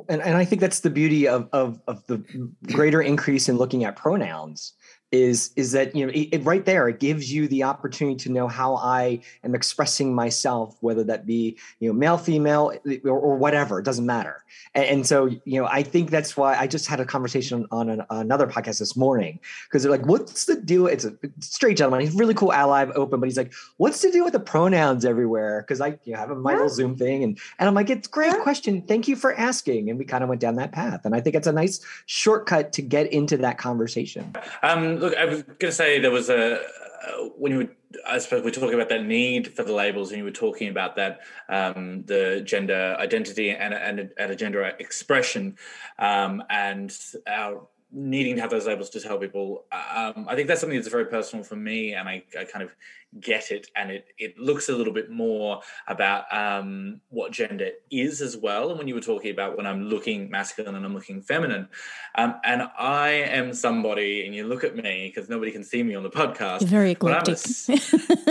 And, 0.10 0.22
and 0.22 0.38
I 0.38 0.46
think 0.46 0.62
that's 0.62 0.82
the 0.82 0.90
beauty 0.90 1.28
of, 1.28 1.50
of, 1.54 1.80
of 1.88 2.06
the 2.08 2.24
greater 2.72 3.02
increase 3.02 3.50
in 3.50 3.58
looking 3.58 3.84
at 3.84 3.96
pronouns 3.96 4.74
is 5.12 5.52
is 5.56 5.72
that 5.72 5.96
you 5.96 6.06
know 6.06 6.12
it, 6.12 6.28
it, 6.34 6.44
right 6.44 6.66
there 6.66 6.90
it 6.90 7.00
gives 7.00 7.32
you 7.32 7.48
the 7.48 7.64
opportunity 7.64 8.18
to 8.18 8.30
know 8.30 8.46
how 8.46 8.76
i 8.76 9.18
am 9.46 9.56
expressing 9.56 10.14
myself 10.14 10.76
whether 10.82 11.02
that 11.02 11.26
be 11.26 11.58
you 11.80 11.88
know 11.88 11.94
male 11.94 12.18
female 12.18 12.74
or, 13.06 13.18
or 13.18 13.38
whatever 13.38 13.80
it 13.80 13.86
doesn't 13.86 14.06
matter 14.06 14.44
and, 14.76 14.86
and, 14.86 15.08
so 15.08 15.26
you 15.26 15.62
know 15.62 15.66
i 15.68 15.82
think 15.82 16.10
that's 16.10 16.36
why 16.36 16.58
i 16.58 16.68
just 16.68 16.88
had 16.88 17.00
a 17.00 17.06
conversation 17.06 17.66
on 17.72 17.90
an, 17.90 18.04
another 18.10 18.48
podcast 18.48 18.80
this 18.80 18.98
morning 18.98 19.40
because 19.64 19.82
they're 19.82 19.92
like 19.92 20.06
what's 20.06 20.44
the 20.44 20.60
deal 20.60 20.88
it's 20.88 21.06
a 21.06 21.14
straight 21.40 21.78
gentleman 21.78 22.02
he's 22.02 22.14
really 22.14 22.34
cool 22.34 22.52
ally 22.52 22.86
open 22.96 23.22
but 23.22 23.28
he's 23.28 23.38
like 23.38 23.54
what's 23.78 24.02
the 24.02 24.12
deal 24.12 24.26
with 24.26 24.34
the 24.34 24.40
pronouns 24.42 25.06
everywhere 25.06 25.62
because 25.62 25.80
i 25.80 25.98
you 26.04 26.12
know, 26.12 26.20
have 26.20 26.32
a 26.32 26.36
my 26.36 26.52
yeah. 26.52 26.58
little 26.58 26.70
zoom 26.70 26.98
thing 26.98 27.24
and 27.24 27.40
and 27.60 27.70
i'm 27.70 27.74
like 27.74 27.90
it's 27.90 28.10
great 28.10 28.34
yeah. 28.34 28.44
question 28.44 28.82
thank 28.82 29.08
you 29.08 29.16
for 29.16 29.34
asking 29.36 29.90
and 29.90 29.98
we 29.98 30.04
kind 30.04 30.22
of 30.22 30.28
went 30.28 30.42
down 30.42 30.56
that 30.56 30.74
path 30.74 31.06
and 31.06 31.16
i 31.16 31.22
think 31.22 31.34
it's 31.34 31.48
a 31.48 31.54
nice 31.54 31.80
shortcut 32.08 32.74
to 32.74 32.82
get 32.82 33.08
into 33.14 33.38
that 33.38 33.58
conversation 33.58 34.36
um 34.64 34.97
look, 35.00 35.16
I 35.16 35.26
was 35.26 35.44
going 35.44 35.58
to 35.60 35.72
say 35.72 36.00
there 36.00 36.12
was 36.12 36.30
a 36.30 36.62
uh, 37.08 37.30
when 37.38 37.52
you 37.52 37.58
were, 37.60 37.70
I 38.06 38.18
suppose 38.18 38.44
we're 38.44 38.52
talking 38.52 38.74
about 38.74 38.90
that 38.90 39.06
need 39.06 39.56
for 39.56 39.64
the 39.64 39.74
labels, 39.74 40.10
and 40.10 40.18
you 40.18 40.24
were 40.24 40.32
talking 40.32 40.70
about 40.70 40.96
that 40.96 41.22
um, 41.48 42.04
the 42.06 42.42
gender 42.44 42.96
identity 43.00 43.52
and 43.52 43.74
and, 43.74 44.12
and 44.18 44.32
a 44.32 44.36
gender 44.36 44.64
expression, 44.80 45.58
um, 46.00 46.44
and 46.50 46.96
our 47.28 47.68
needing 47.92 48.36
to 48.36 48.42
have 48.42 48.50
those 48.50 48.68
labels 48.68 48.90
to 48.92 49.00
tell 49.00 49.18
people. 49.18 49.66
Um, 49.72 50.26
I 50.28 50.36
think 50.36 50.48
that's 50.48 50.60
something 50.60 50.78
that's 50.78 50.90
very 50.90 51.06
personal 51.06 51.44
for 51.44 51.56
me, 51.56 51.94
and 51.94 52.08
I, 52.10 52.24
I 52.38 52.44
kind 52.44 52.64
of 52.64 52.76
get 53.20 53.52
it, 53.52 53.68
and 53.76 53.92
it 53.92 54.08
it 54.18 54.38
looks 54.38 54.70
a 54.70 54.76
little 54.76 54.94
bit 54.94 55.10
more 55.10 55.62
about 55.88 56.32
um, 56.36 57.02
what 57.10 57.32
gender 57.32 57.70
is 57.90 58.22
as 58.22 58.36
well. 58.36 58.70
And 58.70 58.78
when 58.78 58.88
you 58.88 58.96
were 58.96 59.02
talking 59.02 59.32
about 59.32 59.58
when 59.58 59.66
I'm 59.66 59.84
looking 59.84 60.30
masculine 60.30 60.76
and 60.76 60.86
I'm 60.86 60.94
looking 60.94 61.22
feminine, 61.22 61.70
um, 62.16 62.36
and 62.44 62.64
I 62.78 63.10
am 63.10 63.54
somebody, 63.54 64.26
and 64.26 64.36
you 64.36 64.46
look 64.46 64.64
at 64.64 64.76
me 64.76 65.12
because 65.14 65.30
nobody 65.30 65.52
can 65.52 65.64
see 65.64 65.82
me 65.84 65.96
on 65.96 66.04
the 66.04 66.10
podcast. 66.10 66.64
Very 66.64 66.92
eclectic. 66.92 67.38
I'm 67.70 67.76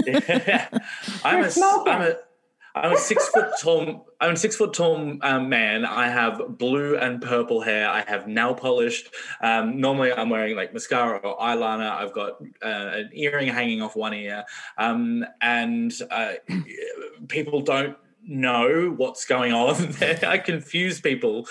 a, 0.07 0.33
yeah, 0.47 0.69
I'm 1.25 1.45
a, 1.45 1.91
I'm 1.91 2.03
a 2.03 2.17
I'm 2.77 2.93
a 2.93 2.99
six 2.99 3.27
foot 3.29 3.49
tall. 3.59 4.07
I'm 4.21 4.35
a 4.35 4.37
six 4.37 4.55
foot 4.55 4.75
tall 4.75 5.17
um, 5.23 5.49
man. 5.49 5.87
I 5.87 6.09
have 6.09 6.59
blue 6.59 6.97
and 6.97 7.23
purple 7.23 7.63
hair. 7.63 7.89
I 7.89 8.03
have 8.07 8.29
nail 8.29 8.55
polish. 8.55 9.05
Um, 9.41 9.81
normally, 9.81 10.13
I'm 10.13 10.29
wearing 10.29 10.57
like 10.57 10.75
mascara 10.75 11.19
or 11.19 11.39
eyeliner. 11.39 11.91
I've 11.91 12.13
got 12.13 12.33
uh, 12.63 13.01
an 13.01 13.11
earring 13.15 13.49
hanging 13.49 13.81
off 13.81 13.97
one 13.97 14.13
ear, 14.13 14.45
um, 14.77 15.25
and 15.41 15.91
uh, 16.11 16.35
people 17.29 17.63
don't 17.63 17.97
know 18.29 18.93
what's 18.95 19.25
going 19.25 19.55
on. 19.55 19.95
I 20.27 20.37
confuse 20.37 21.01
people, 21.01 21.49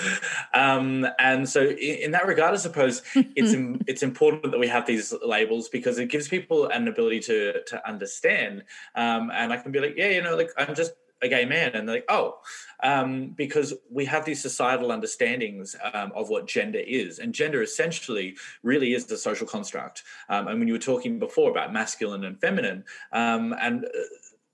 um, 0.53 1.08
and 1.17 1.50
so 1.50 1.62
in, 1.62 1.96
in, 2.03 2.12
that 2.12 2.27
regard, 2.27 2.53
I 2.53 2.58
suppose 2.58 3.01
it's 3.15 3.82
it's 3.88 4.03
important 4.03 4.51
that 4.51 4.60
we 4.60 4.67
have 4.67 4.86
these 4.86 5.12
labels 5.25 5.70
because 5.70 5.98
it 5.98 6.10
gives 6.10 6.27
people 6.27 6.67
an 6.67 6.88
ability 6.88 7.22
to 7.22 7.63
to 7.63 7.88
understand. 7.88 8.63
Um, 8.94 9.32
and 9.34 9.51
I 9.51 9.58
can 9.58 9.72
be 9.72 9.79
like, 9.79 9.96
yeah, 9.98 10.10
you 10.10 10.22
know, 10.22 10.36
like 10.36 10.51
I'm 10.55 10.75
just 10.75 10.94
a 11.22 11.27
gay 11.27 11.45
man 11.45 11.72
and 11.74 11.88
they're 11.88 11.98
like 11.98 12.05
oh. 12.10 12.39
Um, 12.84 13.29
because 13.29 13.74
we 13.89 14.05
have 14.05 14.25
these 14.25 14.41
societal 14.41 14.91
understandings 14.91 15.75
um, 15.93 16.12
of 16.13 16.29
what 16.29 16.45
gender 16.45 16.81
is 16.86 17.19
and 17.19 17.34
gender 17.34 17.63
essentially 17.63 18.36
really 18.63 18.93
is 18.93 19.05
the 19.05 19.17
social 19.17 19.48
construct. 19.48 20.03
Um, 20.29 20.48
and 20.48 20.59
when 20.59 20.68
you 20.68 20.74
were 20.74 20.79
talking 20.79 21.18
before 21.18 21.50
about 21.50 21.74
masculine 21.74 22.25
and 22.25 22.39
feminine 22.39 22.83
um, 23.11 23.55
and 23.59 23.85
uh, 23.85 23.89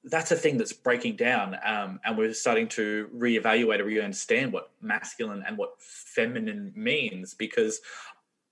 that's 0.06 0.32
a 0.32 0.36
thing 0.36 0.58
that's 0.58 0.74
breaking 0.74 1.16
down 1.16 1.56
um, 1.64 2.00
and 2.04 2.18
we're 2.18 2.34
starting 2.34 2.68
to 2.68 3.10
reevaluate 3.16 3.80
or 3.80 3.86
re-understand 3.86 4.52
what 4.52 4.72
masculine 4.82 5.44
and 5.46 5.58
what 5.58 5.80
feminine 5.80 6.74
means 6.76 7.34
because 7.34 7.82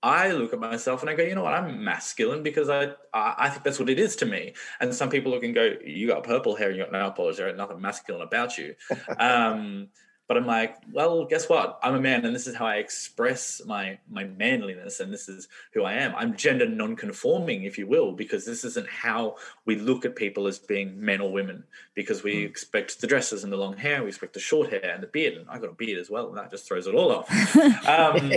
I 0.02 0.32
look 0.32 0.52
at 0.52 0.58
myself 0.58 1.02
and 1.02 1.10
I 1.10 1.14
go, 1.14 1.22
you 1.22 1.34
know 1.34 1.42
what, 1.42 1.52
I'm 1.52 1.84
masculine 1.84 2.42
because 2.42 2.70
I, 2.70 2.92
I, 3.12 3.34
I 3.38 3.48
think 3.50 3.64
that's 3.64 3.78
what 3.78 3.90
it 3.90 3.98
is 3.98 4.16
to 4.16 4.26
me. 4.26 4.54
And 4.80 4.94
some 4.94 5.10
people 5.10 5.30
look 5.30 5.42
and 5.42 5.54
go, 5.54 5.74
you 5.84 6.06
got 6.06 6.24
purple 6.24 6.56
hair 6.56 6.68
and 6.68 6.78
you 6.78 6.82
got 6.82 6.92
nail 6.92 7.10
polish, 7.10 7.36
there 7.36 7.48
ain't 7.48 7.58
nothing 7.58 7.80
masculine 7.80 8.22
about 8.22 8.56
you. 8.56 8.74
um, 9.18 9.88
but 10.30 10.36
I'm 10.36 10.46
like, 10.46 10.76
well, 10.92 11.24
guess 11.24 11.48
what? 11.48 11.80
I'm 11.82 11.96
a 11.96 12.00
man, 12.00 12.24
and 12.24 12.32
this 12.32 12.46
is 12.46 12.54
how 12.54 12.64
I 12.64 12.76
express 12.76 13.60
my 13.66 13.98
my 14.08 14.22
manliness, 14.22 15.00
and 15.00 15.12
this 15.12 15.28
is 15.28 15.48
who 15.74 15.82
I 15.82 15.94
am. 15.94 16.14
I'm 16.14 16.36
gender 16.36 16.68
non-conforming, 16.68 17.64
if 17.64 17.78
you 17.78 17.88
will, 17.88 18.12
because 18.12 18.46
this 18.46 18.62
isn't 18.62 18.88
how 18.88 19.38
we 19.64 19.74
look 19.74 20.04
at 20.04 20.14
people 20.14 20.46
as 20.46 20.60
being 20.60 21.04
men 21.04 21.20
or 21.20 21.32
women. 21.32 21.64
Because 21.94 22.22
we 22.22 22.44
mm. 22.44 22.46
expect 22.46 23.00
the 23.00 23.08
dresses 23.08 23.42
and 23.42 23.52
the 23.52 23.56
long 23.56 23.76
hair, 23.76 24.04
we 24.04 24.08
expect 24.08 24.34
the 24.34 24.38
short 24.38 24.70
hair 24.70 24.92
and 24.94 25.02
the 25.02 25.08
beard, 25.08 25.34
and 25.34 25.50
I 25.50 25.58
got 25.58 25.70
a 25.70 25.74
beard 25.74 25.98
as 25.98 26.10
well, 26.10 26.28
and 26.28 26.38
that 26.38 26.52
just 26.52 26.68
throws 26.68 26.86
it 26.86 26.94
all 26.94 27.10
off. 27.10 27.56
um, 27.88 28.32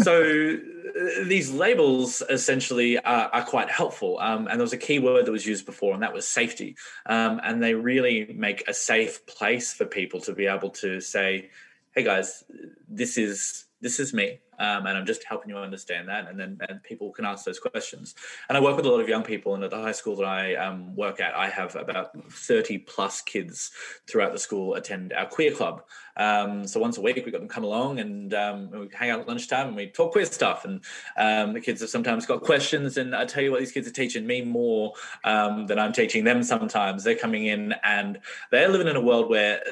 so 0.00 0.56
uh, 0.88 1.24
these 1.24 1.50
labels 1.50 2.22
essentially 2.30 2.96
are, 3.00 3.28
are 3.32 3.44
quite 3.44 3.70
helpful. 3.70 4.20
Um, 4.20 4.46
and 4.46 4.60
there 4.60 4.64
was 4.64 4.72
a 4.72 4.78
key 4.78 5.00
word 5.00 5.26
that 5.26 5.32
was 5.32 5.46
used 5.46 5.66
before, 5.66 5.94
and 5.94 6.02
that 6.04 6.14
was 6.14 6.28
safety. 6.28 6.76
Um, 7.06 7.40
and 7.42 7.60
they 7.60 7.74
really 7.74 8.32
make 8.36 8.62
a 8.68 8.72
safe 8.72 9.26
place 9.26 9.72
for 9.72 9.84
people 9.84 10.20
to 10.20 10.32
be 10.32 10.46
able 10.46 10.70
to 10.70 11.00
say, 11.10 11.50
"Hey 11.94 12.02
guys, 12.02 12.44
this 12.88 13.16
is 13.18 13.64
this 13.80 14.00
is 14.00 14.12
me 14.12 14.40
um, 14.58 14.86
and 14.86 14.98
I'm 14.98 15.06
just 15.06 15.24
helping 15.24 15.50
you 15.50 15.56
understand 15.56 16.08
that, 16.08 16.28
and 16.28 16.38
then 16.38 16.58
and 16.68 16.82
people 16.82 17.10
can 17.12 17.24
ask 17.24 17.44
those 17.44 17.60
questions. 17.60 18.14
And 18.48 18.58
I 18.58 18.60
work 18.60 18.76
with 18.76 18.86
a 18.86 18.90
lot 18.90 19.00
of 19.00 19.08
young 19.08 19.22
people, 19.22 19.54
and 19.54 19.62
at 19.62 19.70
the 19.70 19.80
high 19.80 19.92
school 19.92 20.16
that 20.16 20.24
I 20.24 20.56
um, 20.56 20.94
work 20.96 21.20
at, 21.20 21.34
I 21.34 21.48
have 21.48 21.76
about 21.76 22.10
30 22.30 22.78
plus 22.78 23.20
kids 23.20 23.70
throughout 24.08 24.32
the 24.32 24.38
school 24.38 24.74
attend 24.74 25.12
our 25.12 25.26
queer 25.26 25.52
club. 25.52 25.84
Um, 26.16 26.66
so 26.66 26.80
once 26.80 26.98
a 26.98 27.00
week, 27.00 27.24
we 27.24 27.30
got 27.30 27.38
them 27.38 27.48
come 27.48 27.62
along 27.62 28.00
and 28.00 28.34
um, 28.34 28.70
we 28.72 28.88
hang 28.92 29.10
out 29.10 29.20
at 29.20 29.28
lunchtime 29.28 29.68
and 29.68 29.76
we 29.76 29.86
talk 29.86 30.10
queer 30.10 30.24
stuff. 30.24 30.64
And 30.64 30.80
um, 31.16 31.52
the 31.52 31.60
kids 31.60 31.80
have 31.80 31.90
sometimes 31.90 32.26
got 32.26 32.42
questions, 32.42 32.96
and 32.96 33.14
I 33.14 33.24
tell 33.26 33.44
you 33.44 33.52
what, 33.52 33.60
these 33.60 33.72
kids 33.72 33.86
are 33.86 33.92
teaching 33.92 34.26
me 34.26 34.42
more 34.42 34.94
um, 35.22 35.68
than 35.68 35.78
I'm 35.78 35.92
teaching 35.92 36.24
them. 36.24 36.42
Sometimes 36.42 37.04
they're 37.04 37.14
coming 37.14 37.46
in 37.46 37.74
and 37.84 38.18
they're 38.50 38.68
living 38.68 38.88
in 38.88 38.96
a 38.96 39.00
world 39.00 39.30
where, 39.30 39.62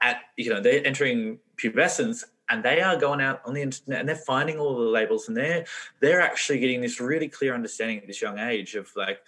at 0.00 0.20
you 0.36 0.50
know, 0.50 0.60
they're 0.60 0.86
entering 0.86 1.40
pubescence 1.56 2.22
and 2.48 2.62
they 2.62 2.80
are 2.80 2.96
going 2.96 3.20
out 3.20 3.40
on 3.44 3.54
the 3.54 3.62
internet 3.62 4.00
and 4.00 4.08
they're 4.08 4.16
finding 4.16 4.58
all 4.58 4.76
the 4.76 4.90
labels 4.90 5.28
and 5.28 5.36
they're 5.36 5.64
they're 6.00 6.20
actually 6.20 6.58
getting 6.58 6.80
this 6.80 7.00
really 7.00 7.28
clear 7.28 7.54
understanding 7.54 7.98
at 7.98 8.06
this 8.06 8.22
young 8.22 8.38
age 8.38 8.74
of 8.74 8.90
like 8.96 9.20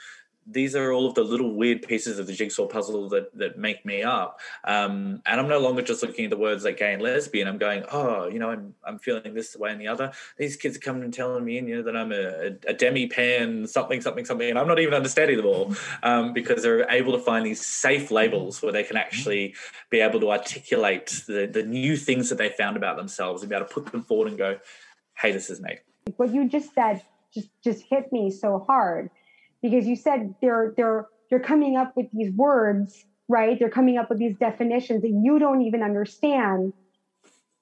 these 0.51 0.75
are 0.75 0.93
all 0.93 1.07
of 1.07 1.15
the 1.15 1.23
little 1.23 1.55
weird 1.55 1.83
pieces 1.83 2.19
of 2.19 2.27
the 2.27 2.33
jigsaw 2.33 2.67
puzzle 2.67 3.09
that 3.11 3.37
that 3.37 3.59
make 3.59 3.85
me 3.85 4.03
up. 4.03 4.41
Um, 4.65 5.23
and 5.27 5.41
I'm 5.41 5.49
no 5.49 5.59
longer 5.59 5.83
just 5.83 6.03
looking 6.03 6.25
at 6.25 6.31
the 6.31 6.37
words 6.37 6.65
like 6.65 6.79
gay 6.79 6.95
and 6.95 7.03
lesbian. 7.03 7.47
I'm 7.47 7.59
going, 7.59 7.85
oh, 7.93 8.29
you 8.29 8.39
know, 8.39 8.51
I'm 8.51 8.75
I'm 8.85 8.99
feeling 8.99 9.35
this 9.35 9.55
way 9.57 9.71
and 9.71 9.81
the 9.81 9.89
other. 9.89 10.13
These 10.37 10.57
kids 10.57 10.77
are 10.77 10.81
coming 10.81 11.05
and 11.05 11.13
telling 11.13 11.45
me, 11.45 11.57
you 11.57 11.77
know, 11.77 11.83
that 11.83 11.97
I'm 11.97 12.13
a, 12.13 12.57
a 12.67 12.75
demi 12.75 13.09
pan 13.09 13.67
something 13.67 14.01
something 14.01 14.25
something, 14.25 14.49
and 14.49 14.59
I'm 14.59 14.69
not 14.69 14.79
even 14.79 14.95
understanding 14.95 15.37
them 15.37 15.47
all 15.47 15.75
um, 16.03 16.33
because 16.33 16.63
they're 16.63 16.91
able 16.91 17.13
to 17.13 17.19
find 17.19 17.45
these 17.45 17.65
safe 17.65 18.11
labels 18.11 18.63
where 18.63 18.73
they 18.73 18.85
can 18.85 18.97
actually 18.97 19.55
be 19.91 20.01
able 20.01 20.21
to 20.21 20.31
articulate 20.31 21.23
the 21.27 21.47
the 21.47 21.63
new 21.63 21.97
things 21.97 22.31
that 22.31 22.39
they 22.39 22.49
found 22.49 22.77
about 22.77 22.97
themselves 22.97 23.43
and 23.43 23.51
be 23.51 23.57
able 23.57 23.67
to 23.67 23.75
put 23.75 23.87
them 23.93 24.03
forward 24.03 24.29
and 24.29 24.39
go, 24.39 24.59
hey, 25.21 25.33
this 25.33 25.51
is 25.51 25.61
me. 25.61 25.79
What 26.17 26.33
you 26.33 26.49
just 26.49 26.75
said 26.75 27.03
just 27.35 27.49
just 27.63 27.85
hit 27.91 28.11
me 28.13 28.31
so 28.31 28.65
hard 28.67 29.11
because 29.63 29.87
you 29.87 29.97
said 29.97 30.35
they're 30.41 30.75
they're 30.77 31.07
they're 31.31 31.41
coming 31.41 31.77
up 31.77 31.97
with 31.97 32.07
these 32.13 32.33
words 32.33 33.05
right? 33.29 33.59
They're 33.59 33.71
coming 33.71 33.99
up 33.99 34.09
with 34.09 34.19
these 34.19 34.37
definitions 34.37 35.03
that 35.03 35.11
you 35.11 35.39
don't 35.39 35.63
even 35.63 35.83
understand. 35.83 36.73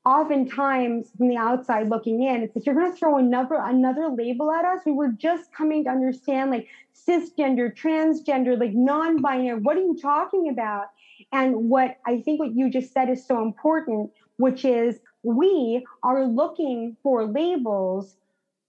Oftentimes 0.05 1.11
from 1.19 1.29
the 1.29 1.37
outside 1.37 1.89
looking 1.89 2.23
in 2.23 2.43
it's 2.43 2.55
like 2.55 2.65
you're 2.65 2.77
going 2.77 2.93
to 2.93 2.97
throw 2.97 3.19
another 3.19 3.57
another 3.61 4.09
label 4.09 4.53
at 4.53 4.65
us. 4.65 4.83
We 4.87 4.93
were 4.93 5.11
just 5.11 5.53
coming 5.53 5.83
to 5.85 5.91
understand 5.91 6.53
like 6.53 6.69
cisgender 6.95 7.77
transgender 7.77 8.59
like 8.59 8.73
non-binary. 8.73 9.61
What 9.61 9.77
are 9.77 9.81
you 9.81 9.99
talking 10.01 10.49
about? 10.49 10.87
And 11.33 11.69
what 11.71 11.97
i 12.07 12.21
think 12.21 12.39
what 12.39 12.55
you 12.55 12.71
just 12.71 12.93
said 12.93 13.09
is 13.09 13.27
so 13.27 13.43
important 13.43 14.11
which 14.37 14.67
is 14.67 15.01
we 15.23 15.85
are 16.03 16.27
looking 16.27 16.97
for 17.03 17.25
labels 17.25 18.17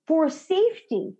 for 0.07 0.29
safety 0.29 1.13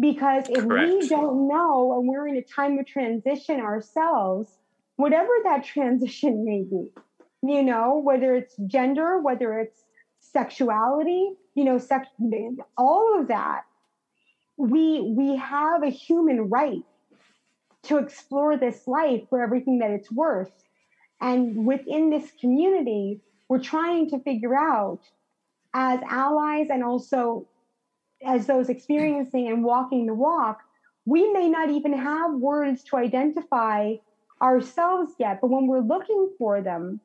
because 0.00 0.48
if 0.48 0.66
Correct. 0.66 0.92
we 0.92 1.08
don't 1.08 1.48
know 1.48 1.98
and 1.98 2.08
we're 2.08 2.26
in 2.26 2.36
a 2.36 2.42
time 2.42 2.78
of 2.78 2.86
transition 2.86 3.60
ourselves, 3.60 4.56
whatever 4.96 5.30
that 5.44 5.64
transition 5.74 6.44
may 6.44 6.62
be, 6.62 6.88
you 7.42 7.62
know, 7.62 8.00
whether 8.02 8.34
it's 8.34 8.56
gender, 8.66 9.20
whether 9.20 9.58
it's 9.58 9.82
sexuality, 10.20 11.32
you 11.54 11.64
know, 11.64 11.78
sex, 11.78 12.08
all 12.78 13.20
of 13.20 13.28
that, 13.28 13.62
we 14.56 15.00
we 15.00 15.36
have 15.36 15.82
a 15.82 15.88
human 15.88 16.48
right 16.48 16.84
to 17.84 17.98
explore 17.98 18.56
this 18.56 18.86
life 18.86 19.22
for 19.28 19.42
everything 19.42 19.80
that 19.80 19.90
it's 19.90 20.10
worth. 20.10 20.52
And 21.20 21.66
within 21.66 22.10
this 22.10 22.30
community, 22.40 23.20
we're 23.48 23.60
trying 23.60 24.10
to 24.10 24.18
figure 24.20 24.54
out 24.54 25.00
as 25.74 26.00
allies 26.08 26.68
and 26.70 26.84
also 26.84 27.46
as 28.24 28.46
those 28.46 28.68
experiencing 28.68 29.48
and 29.48 29.64
walking 29.64 30.06
the 30.06 30.14
walk, 30.14 30.60
we 31.04 31.32
may 31.32 31.48
not 31.48 31.70
even 31.70 31.92
have 31.92 32.32
words 32.34 32.84
to 32.84 32.96
identify 32.96 33.94
ourselves 34.40 35.12
yet. 35.18 35.40
But 35.40 35.50
when 35.50 35.66
we're 35.66 35.80
looking 35.80 36.30
for 36.38 36.60
them, 36.60 37.00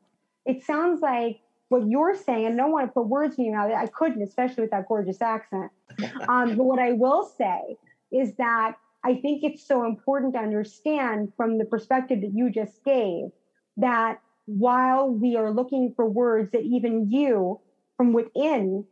it 0.45 0.63
sounds 0.63 1.01
like 1.01 1.39
what 1.69 1.87
you're 1.87 2.15
saying, 2.15 2.45
and 2.45 2.59
I 2.59 2.63
don't 2.63 2.71
want 2.71 2.87
to 2.87 2.93
put 2.93 3.07
words 3.07 3.35
in 3.37 3.45
your 3.45 3.55
mouth. 3.55 3.71
I 3.75 3.87
couldn't, 3.87 4.21
especially 4.21 4.61
with 4.61 4.71
that 4.71 4.87
gorgeous 4.87 5.21
accent. 5.21 5.71
Um, 6.29 6.55
but 6.57 6.65
what 6.65 6.79
I 6.79 6.91
will 6.91 7.23
say 7.37 7.77
is 8.11 8.35
that 8.35 8.75
I 9.03 9.15
think 9.15 9.43
it's 9.43 9.65
so 9.65 9.85
important 9.85 10.33
to 10.33 10.39
understand 10.39 11.31
from 11.37 11.57
the 11.57 11.65
perspective 11.65 12.21
that 12.21 12.33
you 12.33 12.49
just 12.49 12.83
gave 12.83 13.29
that 13.77 14.19
while 14.45 15.09
we 15.09 15.37
are 15.37 15.51
looking 15.51 15.93
for 15.95 16.05
words 16.05 16.51
that 16.51 16.63
even 16.63 17.09
you 17.09 17.59
from 17.95 18.13
within 18.13 18.85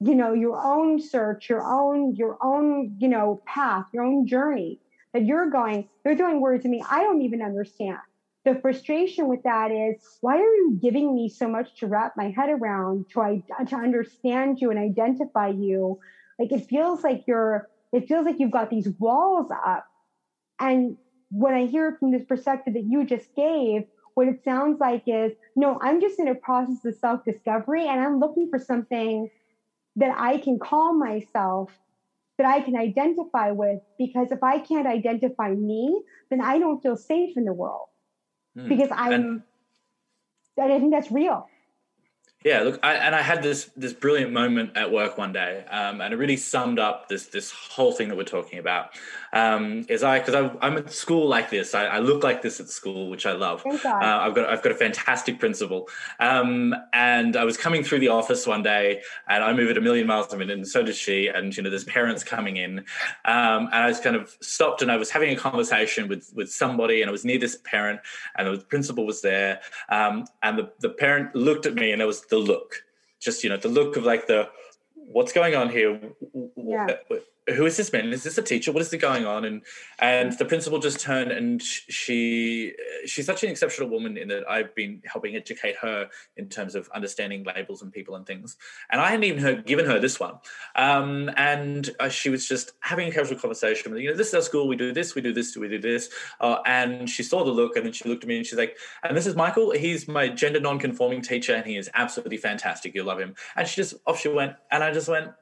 you 0.00 0.14
know 0.14 0.32
your 0.32 0.60
own 0.64 1.00
search 1.00 1.48
your 1.48 1.62
own 1.62 2.14
your 2.14 2.38
own 2.42 2.94
you 2.98 3.08
know 3.08 3.42
path 3.46 3.84
your 3.92 4.04
own 4.04 4.26
journey 4.26 4.80
that 5.12 5.24
you're 5.24 5.50
going 5.50 5.88
you're 6.04 6.16
throwing 6.16 6.40
words 6.40 6.62
to 6.62 6.68
me 6.68 6.82
i 6.90 7.02
don't 7.02 7.22
even 7.22 7.42
understand. 7.42 7.98
The 8.44 8.54
frustration 8.62 9.28
with 9.28 9.42
that 9.42 9.70
is 9.70 9.96
why 10.22 10.36
are 10.36 10.40
you 10.40 10.78
giving 10.80 11.14
me 11.14 11.28
so 11.28 11.48
much 11.48 11.74
to 11.80 11.86
wrap 11.86 12.14
my 12.16 12.30
head 12.30 12.48
around 12.48 13.06
to 13.10 13.42
to 13.66 13.76
understand 13.76 14.58
you 14.60 14.70
and 14.70 14.78
identify 14.78 15.48
you? 15.48 15.98
Like 16.38 16.52
it 16.52 16.66
feels 16.66 17.02
like 17.02 17.24
you're 17.26 17.68
it 17.92 18.08
feels 18.08 18.24
like 18.24 18.36
you've 18.38 18.50
got 18.50 18.70
these 18.70 18.88
walls 18.98 19.50
up. 19.50 19.84
And 20.60 20.96
when 21.30 21.52
i 21.52 21.66
hear 21.66 21.96
from 21.98 22.10
this 22.10 22.24
perspective 22.24 22.74
that 22.74 22.84
you 22.84 23.04
just 23.04 23.34
gave 23.34 23.82
what 24.14 24.28
it 24.28 24.42
sounds 24.42 24.80
like 24.80 25.02
is 25.06 25.32
no 25.56 25.78
i'm 25.82 26.00
just 26.00 26.18
in 26.18 26.28
a 26.28 26.34
process 26.34 26.82
of 26.84 26.94
self-discovery 26.94 27.86
and 27.86 28.00
i'm 28.00 28.18
looking 28.18 28.48
for 28.48 28.58
something 28.58 29.28
that 29.98 30.14
i 30.18 30.38
can 30.38 30.58
call 30.58 30.94
myself 30.94 31.70
that 32.38 32.46
i 32.46 32.60
can 32.60 32.76
identify 32.76 33.50
with 33.50 33.80
because 33.98 34.32
if 34.32 34.42
i 34.42 34.58
can't 34.58 34.86
identify 34.86 35.50
me 35.50 36.02
then 36.30 36.40
i 36.40 36.58
don't 36.58 36.82
feel 36.82 36.96
safe 36.96 37.36
in 37.36 37.44
the 37.44 37.52
world 37.52 37.88
mm. 38.56 38.68
because 38.68 38.88
i'm 38.92 39.42
and, 40.56 40.72
i 40.72 40.78
think 40.78 40.92
that's 40.92 41.10
real 41.10 41.46
yeah, 42.44 42.60
look, 42.60 42.78
I, 42.84 42.94
and 42.94 43.16
I 43.16 43.22
had 43.22 43.42
this 43.42 43.68
this 43.76 43.92
brilliant 43.92 44.32
moment 44.32 44.76
at 44.76 44.92
work 44.92 45.18
one 45.18 45.32
day, 45.32 45.64
um, 45.70 46.00
and 46.00 46.14
it 46.14 46.16
really 46.18 46.36
summed 46.36 46.78
up 46.78 47.08
this 47.08 47.26
this 47.26 47.50
whole 47.50 47.90
thing 47.90 48.08
that 48.08 48.16
we're 48.16 48.22
talking 48.22 48.60
about. 48.60 48.90
Um, 49.32 49.84
is 49.88 50.04
I 50.04 50.20
because 50.20 50.52
I'm 50.62 50.78
at 50.78 50.92
school 50.92 51.26
like 51.26 51.50
this, 51.50 51.74
I, 51.74 51.86
I, 51.86 51.98
look 51.98 52.22
like 52.22 52.40
this 52.40 52.60
at 52.60 52.68
school, 52.68 53.10
which 53.10 53.26
I 53.26 53.32
love. 53.32 53.62
Uh, 53.66 53.78
I've 53.84 54.36
got 54.36 54.48
I've 54.48 54.62
got 54.62 54.70
a 54.70 54.76
fantastic 54.76 55.40
principal, 55.40 55.88
um, 56.20 56.76
and 56.92 57.36
I 57.36 57.42
was 57.42 57.56
coming 57.56 57.82
through 57.82 57.98
the 57.98 58.08
office 58.08 58.46
one 58.46 58.62
day, 58.62 59.02
and 59.28 59.42
I 59.42 59.52
move 59.52 59.68
at 59.70 59.76
a 59.76 59.80
million 59.80 60.06
miles 60.06 60.32
a 60.32 60.36
minute, 60.36 60.56
and 60.56 60.66
so 60.66 60.84
does 60.84 60.96
she. 60.96 61.26
And 61.26 61.54
you 61.56 61.64
know, 61.64 61.70
there's 61.70 61.84
parents 61.84 62.22
coming 62.22 62.56
in, 62.56 62.78
um, 63.24 63.66
and 63.66 63.74
I 63.74 63.88
was 63.88 63.98
kind 63.98 64.14
of 64.14 64.36
stopped, 64.40 64.80
and 64.80 64.92
I 64.92 64.96
was 64.96 65.10
having 65.10 65.30
a 65.30 65.36
conversation 65.36 66.06
with 66.06 66.30
with 66.36 66.52
somebody, 66.52 67.02
and 67.02 67.08
I 67.08 67.12
was 67.12 67.24
near 67.24 67.40
this 67.40 67.56
parent, 67.64 67.98
and 68.36 68.46
the 68.46 68.64
principal 68.64 69.04
was 69.04 69.22
there, 69.22 69.60
um, 69.88 70.24
and 70.44 70.56
the 70.56 70.70
the 70.78 70.90
parent 70.90 71.34
looked 71.34 71.66
at 71.66 71.74
me, 71.74 71.90
and 71.90 72.00
there 72.00 72.06
was 72.06 72.27
the 72.28 72.38
look, 72.38 72.84
just 73.20 73.42
you 73.42 73.50
know, 73.50 73.56
the 73.56 73.68
look 73.68 73.96
of 73.96 74.04
like 74.04 74.26
the 74.26 74.48
what's 74.94 75.32
going 75.32 75.54
on 75.54 75.70
here. 75.70 76.00
Yeah 76.56 76.96
who 77.54 77.64
is 77.66 77.76
this 77.76 77.92
man? 77.92 78.12
Is 78.12 78.24
this 78.24 78.38
a 78.38 78.42
teacher? 78.42 78.72
What 78.72 78.82
is 78.82 78.88
going 78.98 79.26
on? 79.26 79.44
And 79.44 79.62
and 79.98 80.32
the 80.38 80.44
principal 80.44 80.78
just 80.78 81.00
turned 81.00 81.30
and 81.30 81.62
she 81.62 82.74
she's 83.04 83.26
such 83.26 83.42
an 83.42 83.50
exceptional 83.50 83.88
woman 83.88 84.16
in 84.16 84.28
that 84.28 84.48
I've 84.48 84.74
been 84.74 85.02
helping 85.04 85.36
educate 85.36 85.76
her 85.76 86.08
in 86.36 86.48
terms 86.48 86.74
of 86.74 86.88
understanding 86.94 87.44
labels 87.44 87.82
and 87.82 87.92
people 87.92 88.16
and 88.16 88.26
things. 88.26 88.56
And 88.90 89.00
I 89.00 89.10
hadn't 89.10 89.24
even 89.24 89.42
heard, 89.42 89.66
given 89.66 89.86
her 89.86 89.98
this 89.98 90.18
one. 90.20 90.34
Um, 90.76 91.30
and 91.36 91.90
uh, 92.00 92.08
she 92.08 92.30
was 92.30 92.46
just 92.46 92.72
having 92.80 93.08
a 93.08 93.12
casual 93.12 93.38
conversation. 93.38 93.96
You 93.96 94.10
know, 94.10 94.16
this 94.16 94.28
is 94.28 94.34
our 94.34 94.42
school. 94.42 94.68
We 94.68 94.76
do 94.76 94.92
this. 94.92 95.14
We 95.14 95.22
do 95.22 95.32
this. 95.32 95.56
We 95.56 95.68
do 95.68 95.80
this. 95.80 96.10
Uh, 96.40 96.58
and 96.66 97.08
she 97.08 97.22
saw 97.22 97.44
the 97.44 97.50
look, 97.50 97.76
and 97.76 97.84
then 97.84 97.92
she 97.92 98.08
looked 98.08 98.24
at 98.24 98.28
me 98.28 98.36
and 98.38 98.46
she's 98.46 98.58
like, 98.58 98.76
"And 99.02 99.16
this 99.16 99.26
is 99.26 99.36
Michael. 99.36 99.72
He's 99.72 100.08
my 100.08 100.28
gender 100.28 100.60
non-conforming 100.60 101.22
teacher, 101.22 101.54
and 101.54 101.66
he 101.66 101.76
is 101.76 101.90
absolutely 101.94 102.36
fantastic. 102.36 102.94
You'll 102.94 103.06
love 103.06 103.20
him." 103.20 103.34
And 103.56 103.66
she 103.66 103.76
just 103.76 103.94
off 104.06 104.20
she 104.20 104.28
went, 104.28 104.54
and 104.70 104.82
I 104.82 104.92
just 104.92 105.08
went, 105.08 105.32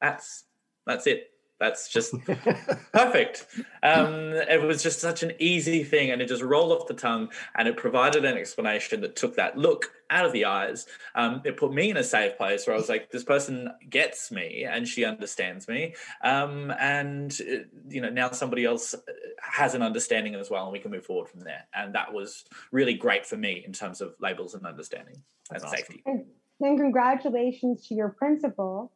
"That's 0.00 0.44
that's 0.86 1.06
it." 1.06 1.33
That's 1.60 1.88
just 1.88 2.14
perfect. 2.92 3.46
Um, 3.82 4.32
it 4.34 4.60
was 4.62 4.82
just 4.82 5.00
such 5.00 5.22
an 5.22 5.32
easy 5.38 5.84
thing, 5.84 6.10
and 6.10 6.20
it 6.20 6.28
just 6.28 6.42
rolled 6.42 6.72
off 6.72 6.88
the 6.88 6.94
tongue, 6.94 7.30
and 7.54 7.68
it 7.68 7.76
provided 7.76 8.24
an 8.24 8.36
explanation 8.36 9.00
that 9.02 9.14
took 9.14 9.36
that 9.36 9.56
look 9.56 9.92
out 10.10 10.26
of 10.26 10.32
the 10.32 10.44
eyes. 10.44 10.86
Um, 11.14 11.42
it 11.44 11.56
put 11.56 11.72
me 11.72 11.90
in 11.90 11.96
a 11.96 12.02
safe 12.02 12.36
place 12.36 12.66
where 12.66 12.74
I 12.74 12.78
was 12.78 12.88
like, 12.88 13.10
"This 13.10 13.22
person 13.22 13.70
gets 13.88 14.32
me, 14.32 14.64
and 14.68 14.86
she 14.86 15.04
understands 15.04 15.68
me," 15.68 15.94
um, 16.22 16.72
and 16.80 17.32
uh, 17.40 17.64
you 17.88 18.00
know 18.00 18.10
now 18.10 18.30
somebody 18.32 18.64
else 18.64 18.94
has 19.38 19.74
an 19.74 19.82
understanding 19.82 20.34
as 20.34 20.50
well, 20.50 20.64
and 20.64 20.72
we 20.72 20.80
can 20.80 20.90
move 20.90 21.06
forward 21.06 21.28
from 21.28 21.40
there. 21.40 21.66
And 21.72 21.94
that 21.94 22.12
was 22.12 22.44
really 22.72 22.94
great 22.94 23.26
for 23.26 23.36
me 23.36 23.62
in 23.64 23.72
terms 23.72 24.00
of 24.00 24.14
labels 24.20 24.54
and 24.54 24.66
understanding 24.66 25.22
That's 25.50 25.62
and 25.62 25.72
awesome. 25.72 25.78
safety. 25.78 26.02
And, 26.06 26.24
and 26.60 26.78
congratulations 26.78 27.86
to 27.88 27.94
your 27.94 28.08
principal 28.08 28.92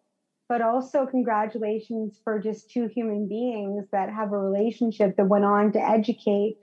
but 0.49 0.63
also 0.63 1.07
congratulations 1.07 2.21
for 2.25 2.39
just 2.41 2.71
two 2.71 2.89
human 2.95 3.29
beings 3.29 3.85
that 3.93 4.11
have 4.13 4.33
a 4.33 4.39
relationship 4.39 5.15
that 5.17 5.27
went 5.29 5.45
on 5.45 5.73
to 5.73 5.81
educate 5.81 6.57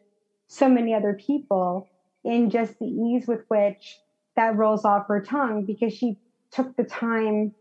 so 0.48 0.68
many 0.68 0.94
other 0.94 1.18
people 1.26 1.88
in 2.24 2.50
just 2.50 2.74
the 2.80 2.88
ease 2.88 3.28
with 3.28 3.42
which 3.48 4.00
that 4.36 4.56
rolls 4.58 4.86
off 4.86 5.08
her 5.08 5.22
tongue 5.22 5.66
because 5.66 5.94
she 5.94 6.18
took 6.52 6.76
the 6.76 6.84
time 6.84 7.52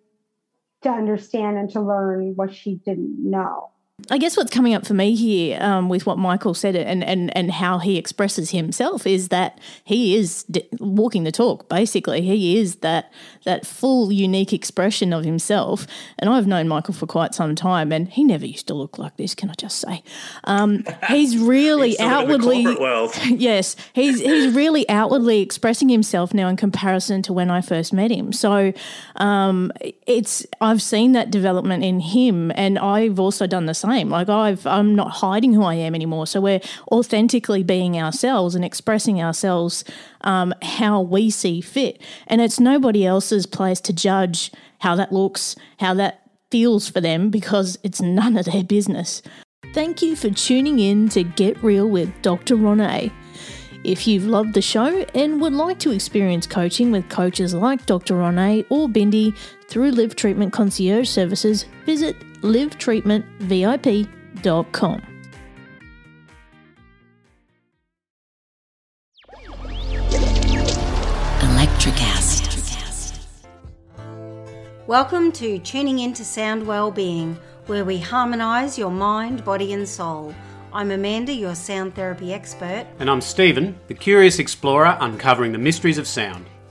to 0.82 0.90
understand 0.90 1.58
and 1.58 1.70
to 1.70 1.80
learn 1.80 2.32
what 2.36 2.52
she 2.52 2.80
didn't 2.84 3.16
know. 3.18 3.70
I 4.10 4.18
guess 4.18 4.36
what's 4.36 4.50
coming 4.50 4.74
up 4.74 4.86
for 4.86 4.92
me 4.92 5.14
here 5.14 5.58
um, 5.62 5.88
with 5.88 6.04
what 6.04 6.18
Michael 6.18 6.52
said 6.52 6.76
and, 6.76 7.02
and, 7.02 7.34
and 7.36 7.50
how 7.50 7.78
he 7.78 7.96
expresses 7.96 8.50
himself 8.50 9.06
is 9.06 9.28
that 9.28 9.58
he 9.84 10.14
is 10.14 10.42
d- 10.44 10.68
walking 10.78 11.24
the 11.24 11.32
talk, 11.32 11.68
basically. 11.70 12.20
He 12.20 12.58
is 12.58 12.76
that, 12.76 13.10
that 13.44 13.66
full, 13.66 14.12
unique 14.12 14.52
expression 14.52 15.14
of 15.14 15.24
himself. 15.24 15.86
And 16.18 16.28
I've 16.28 16.46
known 16.46 16.68
Michael 16.68 16.92
for 16.92 17.06
quite 17.06 17.34
some 17.34 17.54
time, 17.54 17.92
and 17.92 18.08
he 18.08 18.24
never 18.24 18.44
used 18.44 18.66
to 18.66 18.74
look 18.74 18.98
like 18.98 19.16
this, 19.16 19.34
can 19.34 19.48
I 19.48 19.54
just 19.54 19.80
say? 19.80 20.02
Um, 20.44 20.84
he's 21.08 21.38
really 21.38 21.90
he's 21.90 22.00
outwardly. 22.00 22.62
yes, 23.24 23.74
he's, 23.94 24.20
he's 24.20 24.54
really 24.54 24.86
outwardly 24.90 25.40
expressing 25.40 25.88
himself 25.88 26.34
now 26.34 26.48
in 26.48 26.56
comparison 26.56 27.22
to 27.22 27.32
when 27.32 27.50
I 27.50 27.62
first 27.62 27.92
met 27.92 28.10
him. 28.10 28.34
So 28.34 28.74
um, 29.16 29.72
it's 30.06 30.46
I've 30.60 30.82
seen 30.82 31.12
that 31.12 31.30
development 31.30 31.84
in 31.84 32.00
him, 32.00 32.52
and 32.54 32.78
I've 32.78 33.18
also 33.18 33.46
done 33.46 33.64
the 33.64 33.74
same. 33.94 34.08
Like 34.10 34.28
I've 34.28 34.66
I'm 34.66 34.94
not 34.94 35.10
hiding 35.10 35.52
who 35.54 35.62
I 35.62 35.74
am 35.74 35.94
anymore. 35.94 36.26
So 36.26 36.40
we're 36.40 36.60
authentically 36.90 37.62
being 37.62 37.98
ourselves 37.98 38.54
and 38.54 38.64
expressing 38.64 39.22
ourselves 39.22 39.84
um, 40.22 40.52
how 40.62 41.00
we 41.00 41.30
see 41.30 41.60
fit. 41.60 42.00
And 42.26 42.40
it's 42.40 42.58
nobody 42.58 43.06
else's 43.06 43.46
place 43.46 43.80
to 43.82 43.92
judge 43.92 44.50
how 44.80 44.96
that 44.96 45.12
looks, 45.12 45.56
how 45.78 45.94
that 45.94 46.22
feels 46.50 46.88
for 46.88 47.00
them 47.00 47.30
because 47.30 47.78
it's 47.82 48.00
none 48.00 48.36
of 48.36 48.46
their 48.46 48.64
business. 48.64 49.22
Thank 49.72 50.02
you 50.02 50.14
for 50.14 50.30
tuning 50.30 50.78
in 50.78 51.08
to 51.10 51.24
Get 51.24 51.62
Real 51.62 51.88
with 51.88 52.10
Dr. 52.22 52.56
Ronay. 52.56 53.10
If 53.82 54.06
you've 54.06 54.26
loved 54.26 54.54
the 54.54 54.62
show 54.62 55.04
and 55.14 55.40
would 55.40 55.52
like 55.52 55.78
to 55.80 55.90
experience 55.90 56.46
coaching 56.46 56.90
with 56.90 57.08
coaches 57.10 57.54
like 57.54 57.84
Dr. 57.86 58.14
Ronay 58.14 58.64
or 58.70 58.88
Bindi 58.88 59.36
through 59.68 59.90
Live 59.90 60.16
Treatment 60.16 60.52
Concierge 60.52 61.08
Services, 61.08 61.66
visit 61.84 62.16
livetreatmentvip.com. 62.44 65.02
Electricast. 71.40 72.44
Welcome 74.86 75.32
to 75.32 75.58
Tuning 75.58 75.98
Into 75.98 76.24
Sound 76.24 76.66
Wellbeing, 76.66 77.36
where 77.66 77.84
we 77.84 77.98
harmonise 77.98 78.78
your 78.78 78.90
mind, 78.90 79.44
body, 79.44 79.72
and 79.72 79.88
soul 79.88 80.32
I'm 80.74 80.90
Amanda, 80.90 81.32
your 81.32 81.54
sound 81.54 81.94
therapy 81.94 82.34
expert. 82.34 82.86
And 82.98 83.08
I'm 83.08 83.20
Stephen, 83.20 83.78
the 83.86 83.94
curious 83.94 84.40
explorer 84.40 84.98
uncovering 85.00 85.52
the 85.52 85.58
mysteries 85.58 85.98
of 85.98 86.08
sound. 86.08 86.46